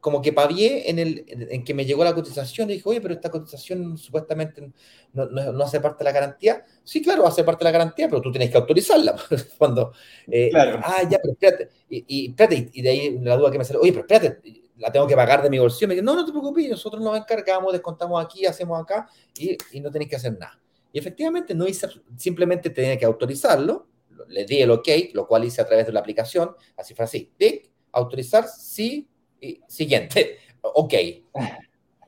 [0.00, 3.14] como que pavié en, el, en que me llegó la cotización y dije, oye, pero
[3.14, 4.72] esta cotización supuestamente
[5.12, 6.64] no, no, hace parte de la garantía.
[6.82, 9.14] Sí, claro, hace parte de la garantía, pero tú tienes que autorizarla.
[9.58, 9.92] Cuando,
[10.26, 10.80] eh, claro.
[10.82, 11.68] Ah, ya, pero espérate.
[11.90, 14.40] Y, y, espérate, y de ahí la duda que me salió, oye, pero espérate,
[14.78, 15.88] la tengo que pagar de mi bolsillo.
[15.88, 19.80] Me dicen, no, no te preocupes, nosotros nos encargamos, descontamos aquí, hacemos acá y, y
[19.80, 20.58] no tenéis que hacer nada.
[20.92, 23.86] Y efectivamente no hice, simplemente tenía que autorizarlo,
[24.28, 27.30] le di el OK, lo cual hice a través de la aplicación, así fue así,
[27.38, 29.08] Dick, autorizar, sí,
[29.40, 30.94] y siguiente, OK.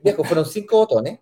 [0.03, 1.21] Viejo, fueron cinco botones,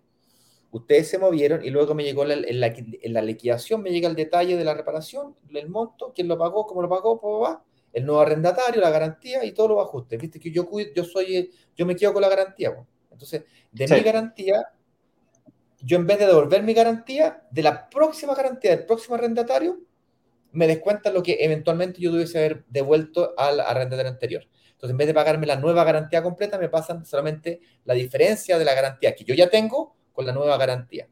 [0.71, 4.09] ustedes se movieron y luego me llegó la, en, la, en, la, liquidación, me llega
[4.09, 8.05] el detalle de la reparación, el monto, quién lo pagó, cómo lo pagó, va, el
[8.05, 10.19] nuevo arrendatario, la garantía y todos los ajustes.
[10.19, 12.75] Viste que yo yo soy, yo me quedo con la garantía.
[13.11, 14.71] Entonces, de mi garantía,
[15.81, 19.79] yo en vez de devolver mi garantía, de la próxima garantía del próximo arrendatario,
[20.53, 24.47] me descuentan lo que eventualmente yo tuviese haber devuelto al arrendatario anterior.
[24.81, 28.65] Entonces, en vez de pagarme la nueva garantía completa, me pasan solamente la diferencia de
[28.65, 31.07] la garantía que yo ya tengo con la nueva garantía.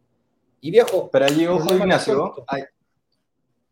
[0.59, 1.11] Y viejo.
[1.11, 2.33] Pero allí, ojo, Ignacio,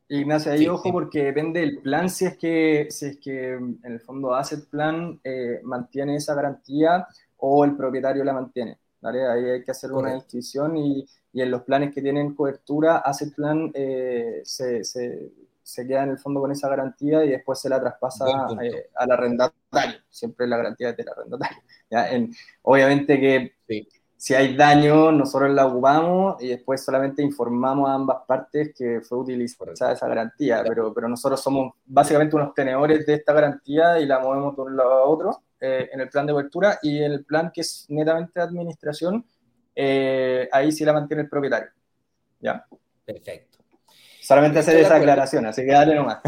[0.08, 4.00] Ignacio, ahí ojo porque depende del plan, si es que, si es que en el
[4.00, 8.78] fondo Asset Plan eh, mantiene esa garantía o el propietario la mantiene.
[9.02, 9.28] ¿vale?
[9.28, 13.34] Ahí hay que hacer una distinción y, y, en los planes que tienen cobertura, Asset
[13.34, 15.32] Plan eh, se, se,
[15.68, 18.26] se, queda en el fondo con esa garantía y después se la traspasa
[18.62, 20.00] eh, al arrendatario.
[20.10, 21.58] Siempre la garantía es del arrendatario.
[21.90, 22.10] ¿ya?
[22.10, 23.56] En, obviamente que
[24.16, 29.20] si hay daño, nosotros la ocupamos y después solamente informamos a ambas partes que fue
[29.20, 34.20] utilizada esa garantía, pero, pero nosotros somos básicamente unos tenedores de esta garantía y la
[34.20, 37.26] movemos de un lado a otro eh, en el plan de cobertura y en el
[37.26, 39.26] plan que es netamente de administración,
[39.76, 41.70] eh, ahí sí la mantiene el propietario.
[42.40, 42.66] ¿Ya?
[43.06, 43.57] Perfecto.
[44.28, 46.20] Solamente hacer esa aclaración, así que dale nomás.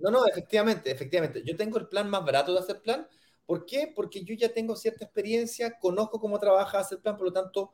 [0.00, 1.42] No, no, efectivamente, efectivamente.
[1.44, 3.06] Yo tengo el plan más barato de hacer plan,
[3.46, 3.92] ¿Por qué?
[3.94, 7.72] Porque yo ya tengo cierta experiencia, conozco cómo trabaja hacer plan, por lo tanto,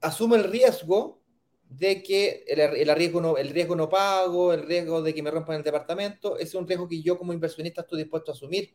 [0.00, 1.20] asumo el riesgo
[1.68, 5.30] de que el, el, riesgo no, el riesgo no pago, el riesgo de que me
[5.30, 8.74] rompan el departamento, ese es un riesgo que yo como inversionista estoy dispuesto a asumir.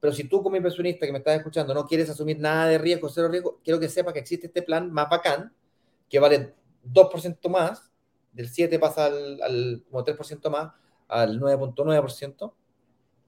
[0.00, 3.10] Pero si tú como inversionista que me estás escuchando no quieres asumir nada de riesgo,
[3.10, 5.54] cero riesgo, quiero que sepas que existe este plan más bacán,
[6.08, 7.89] que vale 2% más,
[8.32, 10.72] del 7 pasa al, al como 3% más,
[11.08, 12.52] al 9.9%,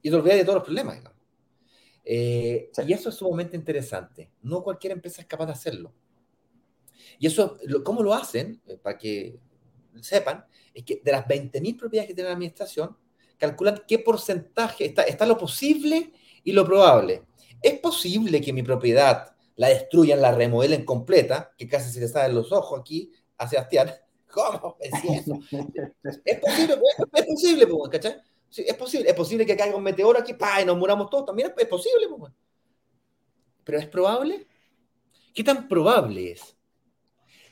[0.01, 1.01] y te olvidas de todos los problemas.
[2.05, 4.29] Eh, y eso es sumamente interesante.
[4.41, 5.93] No cualquier empresa es capaz de hacerlo.
[7.19, 8.61] Y eso, ¿cómo lo hacen?
[8.67, 9.39] Eh, para que
[10.01, 12.97] sepan, es que de las 20.000 propiedades que tiene la administración,
[13.37, 16.11] calculan qué porcentaje, está, está lo posible
[16.43, 17.23] y lo probable.
[17.61, 22.35] ¿Es posible que mi propiedad la destruyan, la remodelen completa, que casi se le salen
[22.35, 23.91] los ojos aquí a Sebastián?
[24.33, 24.77] ¿Cómo?
[26.25, 26.77] Es, posible,
[27.13, 28.21] es posible, ¿cachai?
[28.49, 31.25] Sí, es posible, es posible que caiga un meteoro aquí pa, y nos muramos todos,
[31.25, 32.07] también es, posible.
[33.63, 34.47] Pero ¿es probable?
[35.33, 36.55] ¿Qué tan probable es?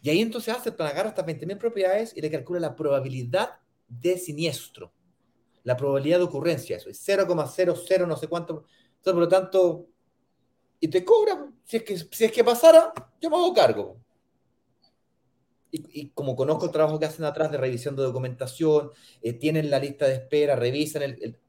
[0.01, 4.91] Y ahí entonces hace, agarra estas 20.000 propiedades y le calcula la probabilidad de siniestro,
[5.63, 8.65] la probabilidad de ocurrencia, eso es 0,00 no sé cuánto.
[8.97, 9.87] Entonces, por lo tanto,
[10.79, 14.01] y te cobra, si es que, si es que pasara, yo me hago cargo
[15.71, 18.91] y, como conozco el trabajo que hacen atrás de revisión de documentación,
[19.21, 21.39] eh, tienen la lista de espera, revisan el,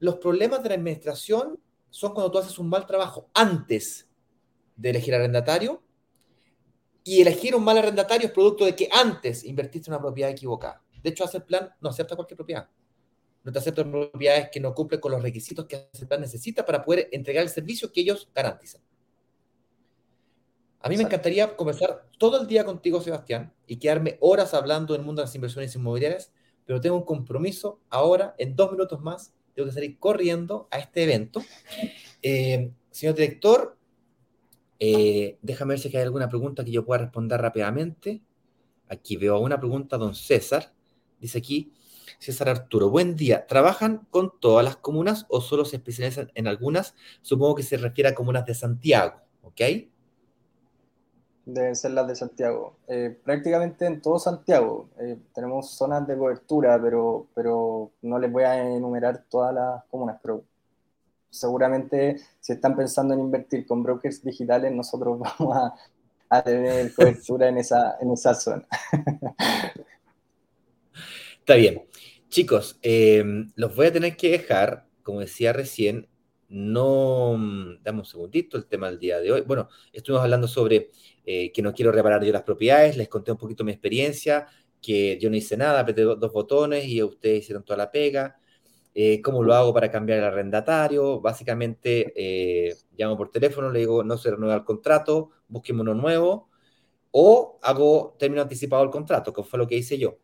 [0.00, 1.58] Los problemas de la administración
[1.90, 4.08] son cuando tú haces un mal trabajo antes
[4.76, 5.82] de elegir arrendatario
[7.04, 10.82] y elegir un mal arrendatario es producto de que antes invertiste en una propiedad equivocada.
[11.02, 12.68] De hecho, hace el plan no acepta cualquier propiedad.
[13.44, 16.84] No te acepta propiedades que no cumplen con los requisitos que el plan necesita para
[16.84, 18.82] poder entregar el servicio que ellos garantizan.
[20.80, 25.02] A mí me encantaría conversar todo el día contigo, Sebastián, y quedarme horas hablando del
[25.02, 26.32] mundo de las inversiones inmobiliarias,
[26.64, 31.02] pero tengo un compromiso ahora, en dos minutos más, tengo que salir corriendo a este
[31.02, 31.42] evento.
[32.22, 33.76] Eh, señor director,
[34.78, 38.22] eh, déjame ver si hay alguna pregunta que yo pueda responder rápidamente.
[38.88, 40.72] Aquí veo una pregunta, don César.
[41.20, 41.72] Dice aquí,
[42.18, 43.46] César Arturo, buen día.
[43.46, 46.94] ¿Trabajan con todas las comunas o solo se especializan en algunas?
[47.22, 49.60] Supongo que se refiere a comunas de Santiago, ¿ok?
[51.48, 52.76] Deben ser las de Santiago.
[52.88, 58.44] Eh, prácticamente en todo Santiago eh, tenemos zonas de cobertura, pero, pero no les voy
[58.44, 60.44] a enumerar todas las comunas, pero
[61.30, 65.74] seguramente si están pensando en invertir con brokers digitales, nosotros vamos a,
[66.28, 68.66] a tener cobertura en esa, en esa zona.
[71.38, 71.82] Está bien.
[72.28, 73.24] Chicos, eh,
[73.56, 76.08] los voy a tener que dejar, como decía recién,
[76.48, 79.40] no, mm, dame un segundito, el tema del día de hoy.
[79.42, 80.90] Bueno, estuvimos hablando sobre
[81.24, 84.46] eh, que no quiero reparar yo las propiedades, les conté un poquito mi experiencia,
[84.80, 88.38] que yo no hice nada, apreté dos, botones y ustedes hicieron toda la pega.
[88.94, 91.20] Eh, ¿Cómo lo hago para cambiar el arrendatario?
[91.20, 96.50] Básicamente, eh, llamo por teléfono, le digo, no se renueva el contrato, busquemos uno nuevo,
[97.10, 100.18] o hago término anticipado del contrato, que fue lo que hice yo.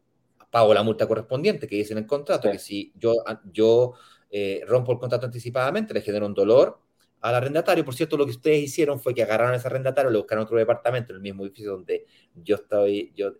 [0.50, 3.14] Pago la multa correspondiente que dice en el contrato, que si yo,
[3.52, 3.94] yo
[4.36, 6.80] eh, rompo el contrato anticipadamente, le genero un dolor
[7.20, 7.84] al arrendatario.
[7.84, 10.58] Por cierto, lo que ustedes hicieron fue que agarraron a ese arrendatario, le buscaron otro
[10.58, 12.04] departamento en el mismo edificio donde
[12.34, 13.34] yo estoy, yo,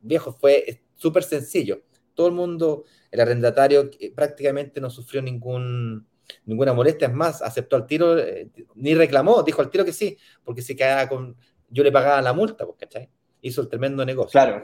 [0.00, 1.82] viejo, fue súper sencillo.
[2.14, 6.08] Todo el mundo, el arrendatario eh, prácticamente no sufrió ningún,
[6.46, 10.18] ninguna molestia, es más, aceptó al tiro, eh, ni reclamó, dijo al tiro que sí,
[10.42, 11.36] porque se quedaba con,
[11.68, 13.08] yo le pagaba la multa, pues, ¿cachai?
[13.42, 14.32] Hizo el tremendo negocio.
[14.32, 14.62] Claro.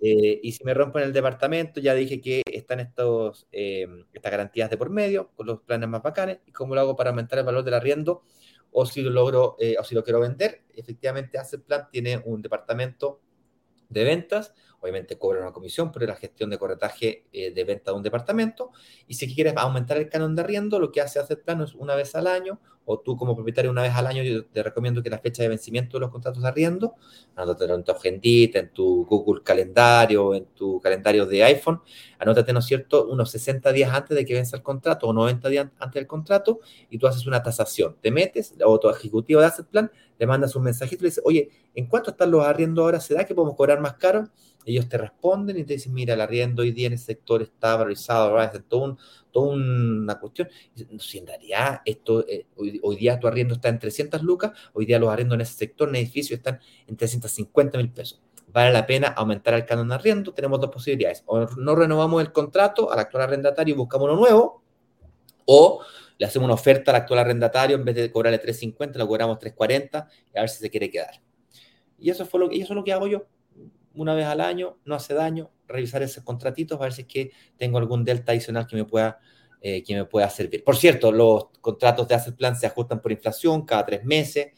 [0.00, 4.70] Eh, y si me rompen el departamento, ya dije que están estos, eh, estas garantías
[4.70, 7.44] de por medio, con los planes más bacanes, y cómo lo hago para aumentar el
[7.44, 8.22] valor del arriendo,
[8.70, 10.64] o si lo logro, eh, o si lo quiero vender.
[10.74, 13.20] Efectivamente, hace el plan, tiene un departamento
[13.88, 14.54] de ventas
[14.84, 18.70] Obviamente cobra una comisión por la gestión de corretaje eh, de venta de un departamento.
[19.06, 21.94] Y si quieres aumentar el canon de arriendo, lo que hace hacer plano es una
[21.94, 25.10] vez al año, o tú como propietario una vez al año, yo te recomiendo que
[25.10, 26.94] la fecha de vencimiento de los contratos de arriendo,
[27.34, 31.80] anótatelo en tu agendita, en tu Google calendario, en tu calendario de iPhone,
[32.18, 35.48] anótate, ¿no es cierto?, unos 60 días antes de que venza el contrato o 90
[35.48, 36.60] días antes del contrato
[36.90, 37.96] y tú haces una tasación.
[38.00, 41.24] Te metes, o tu ejecutivo de Asset Plan, le mandas un mensajito y le dices,
[41.26, 43.00] oye, ¿en cuánto están los arriendos ahora?
[43.00, 44.28] ¿Se da que podemos cobrar más caro?
[44.64, 47.76] ellos te responden y te dicen, mira, el arriendo hoy día en el sector está
[47.76, 48.52] valorizado, es
[49.34, 50.48] toda una cuestión.
[51.00, 54.96] Si en realidad esto, eh, hoy, día tu arriendo está en 300 lucas, hoy día
[55.00, 58.22] los arriendos en ese sector, en edificio, están en 350 mil pesos.
[58.46, 61.24] Vale la pena aumentar el canon de arriendo, tenemos dos posibilidades.
[61.26, 64.62] O no renovamos el contrato al actual arrendatario y buscamos uno nuevo,
[65.46, 65.82] o
[66.16, 70.08] le hacemos una oferta al actual arrendatario, en vez de cobrarle 350, lo cobramos 340
[70.32, 71.20] y a ver si se quiere quedar.
[71.98, 73.26] Y eso, fue lo, y eso es lo que hago yo
[73.94, 77.30] una vez al año, no hace daño, revisar esos contratitos, a ver si es que
[77.56, 79.18] tengo algún delta adicional que me pueda,
[79.60, 80.64] eh, que me pueda servir.
[80.64, 84.48] Por cierto, los contratos de Asset Plan se ajustan por inflación cada tres meses.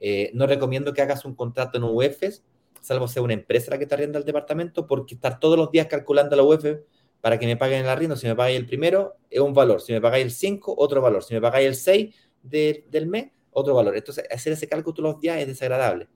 [0.00, 2.44] Eh, no recomiendo que hagas un contrato en UEFs,
[2.80, 5.86] salvo sea una empresa la que te arrienda el departamento, porque estar todos los días
[5.86, 6.80] calculando la UEF
[7.20, 9.92] para que me paguen el arriendo, si me pagáis el primero, es un valor, si
[9.92, 13.96] me pagáis el 5, otro valor, si me pagáis el 6 del mes, otro valor.
[13.96, 16.08] Entonces, hacer ese cálculo todos los días es desagradable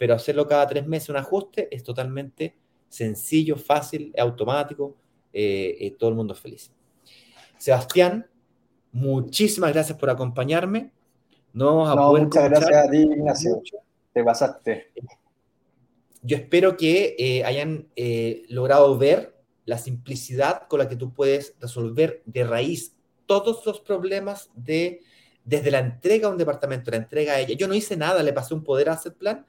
[0.00, 2.56] pero hacerlo cada tres meses un ajuste es totalmente
[2.88, 4.96] sencillo, fácil, automático,
[5.30, 6.72] eh, eh, todo el mundo feliz.
[7.58, 8.26] Sebastián,
[8.92, 10.90] muchísimas gracias por acompañarme.
[11.52, 11.84] No,
[12.18, 13.60] muchas gracias a ti, Ignacio.
[14.14, 14.90] Te pasaste.
[16.22, 19.36] Yo espero que eh, hayan eh, logrado ver
[19.66, 22.96] la simplicidad con la que tú puedes resolver de raíz
[23.26, 25.02] todos los problemas de
[25.44, 27.54] desde la entrega a un departamento, la entrega a ella.
[27.54, 29.44] Yo no hice nada, le pasé un poder a Plan,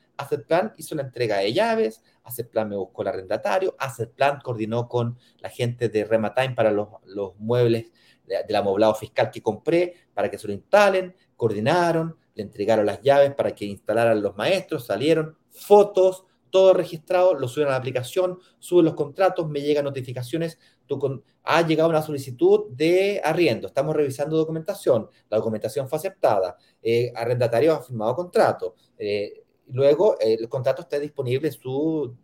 [0.47, 2.03] Plan hizo la entrega de llaves,
[2.51, 3.76] Plan me buscó el arrendatario,
[4.15, 7.91] Plan coordinó con la gente de Rematime para los, los muebles
[8.26, 13.34] del amoblado fiscal que compré, para que se lo instalen, coordinaron, le entregaron las llaves
[13.36, 18.86] para que instalaran los maestros, salieron, fotos, todo registrado, lo suben a la aplicación, suben
[18.86, 25.09] los contratos, me llegan notificaciones, tú ha llegado una solicitud de arriendo, estamos revisando documentación,
[25.30, 29.41] la documentación fue aceptada, eh, arrendatario ha firmado contrato, eh,
[29.72, 32.15] luego eh, el contrato está disponible, su,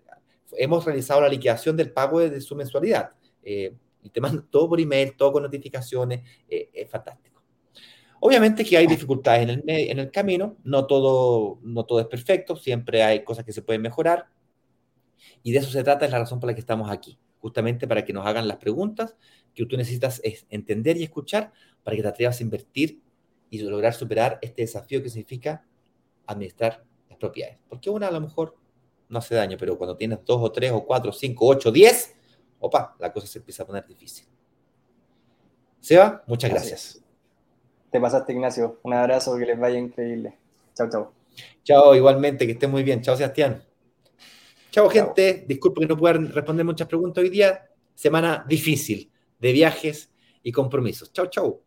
[0.53, 3.11] hemos realizado la liquidación del pago de, su mensualidad,
[3.43, 7.41] y te mando todo por email, todo con notificaciones, es fantástico.
[8.19, 12.55] Obviamente que hay dificultades en el, en el camino, no todo, no todo es perfecto,
[12.55, 14.27] siempre hay cosas que se pueden mejorar
[15.43, 18.03] y de eso se trata, es la razón por la que estamos aquí, justamente para
[18.03, 19.15] que nos hagan las preguntas
[19.53, 21.51] que tú necesitas entender y escuchar
[21.83, 23.01] para que te atrevas a invertir
[23.49, 25.65] y lograr superar este desafío que significa
[26.25, 26.83] administrar
[27.18, 27.57] las propiedades.
[27.68, 28.55] Porque una a lo mejor
[29.09, 32.15] no hace daño, pero cuando tienes dos o tres o cuatro, cinco, ocho, diez,
[32.59, 34.28] opa, la cosa se empieza a poner difícil.
[35.80, 37.03] Seba, muchas gracias.
[37.91, 38.80] Te pasaste, Ignacio.
[38.84, 40.38] Un abrazo, que les vaya increíble.
[40.74, 41.13] Chao, chao.
[41.63, 43.01] Chao, igualmente, que esté muy bien.
[43.01, 43.63] Chao, Sebastián.
[44.72, 45.45] Chao, gente.
[45.47, 47.70] Disculpe que no pueda responder muchas preguntas hoy día.
[47.95, 50.11] Semana difícil de viajes
[50.43, 51.11] y compromisos.
[51.13, 51.66] Chao, chao.